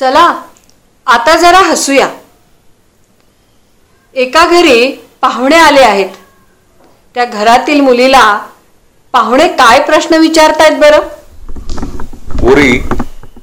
[0.00, 0.26] चला
[1.06, 2.08] आता जरा हसूया.
[4.14, 4.86] एका घरी
[5.22, 6.08] पाहुणे आले आहेत.
[7.14, 8.22] त्या घरातील मुलीला
[9.14, 11.08] पाहुणे काय प्रश्न विचारतायत बरं?
[12.40, 12.80] पोरी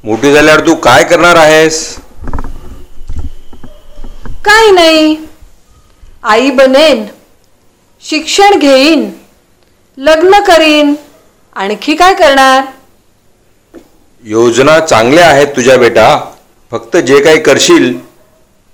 [0.03, 1.79] मोठी झाल्यावर तू काय करणार आहेस?
[4.45, 5.15] काही नाही.
[6.23, 7.05] आई बनेन
[8.03, 9.09] शिक्षण घेईन
[9.97, 10.93] लग्न करीन.
[11.55, 12.63] आणखी काय करणार?
[14.23, 16.07] योजना चांगल्या आहेत तुझ्या बेटा.
[16.71, 17.97] फक्त जे काही करशील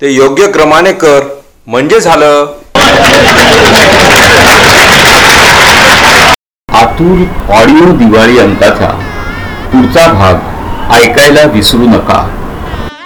[0.02, 1.24] ते योग्य क्रमाने कर.
[1.68, 2.46] म्हणजे झालं.
[6.70, 7.24] आतुर
[7.54, 8.90] ऑडिओ दिवाळी अंकाचा
[9.74, 12.22] पुढचा भाग ऐकायला विसरू नका.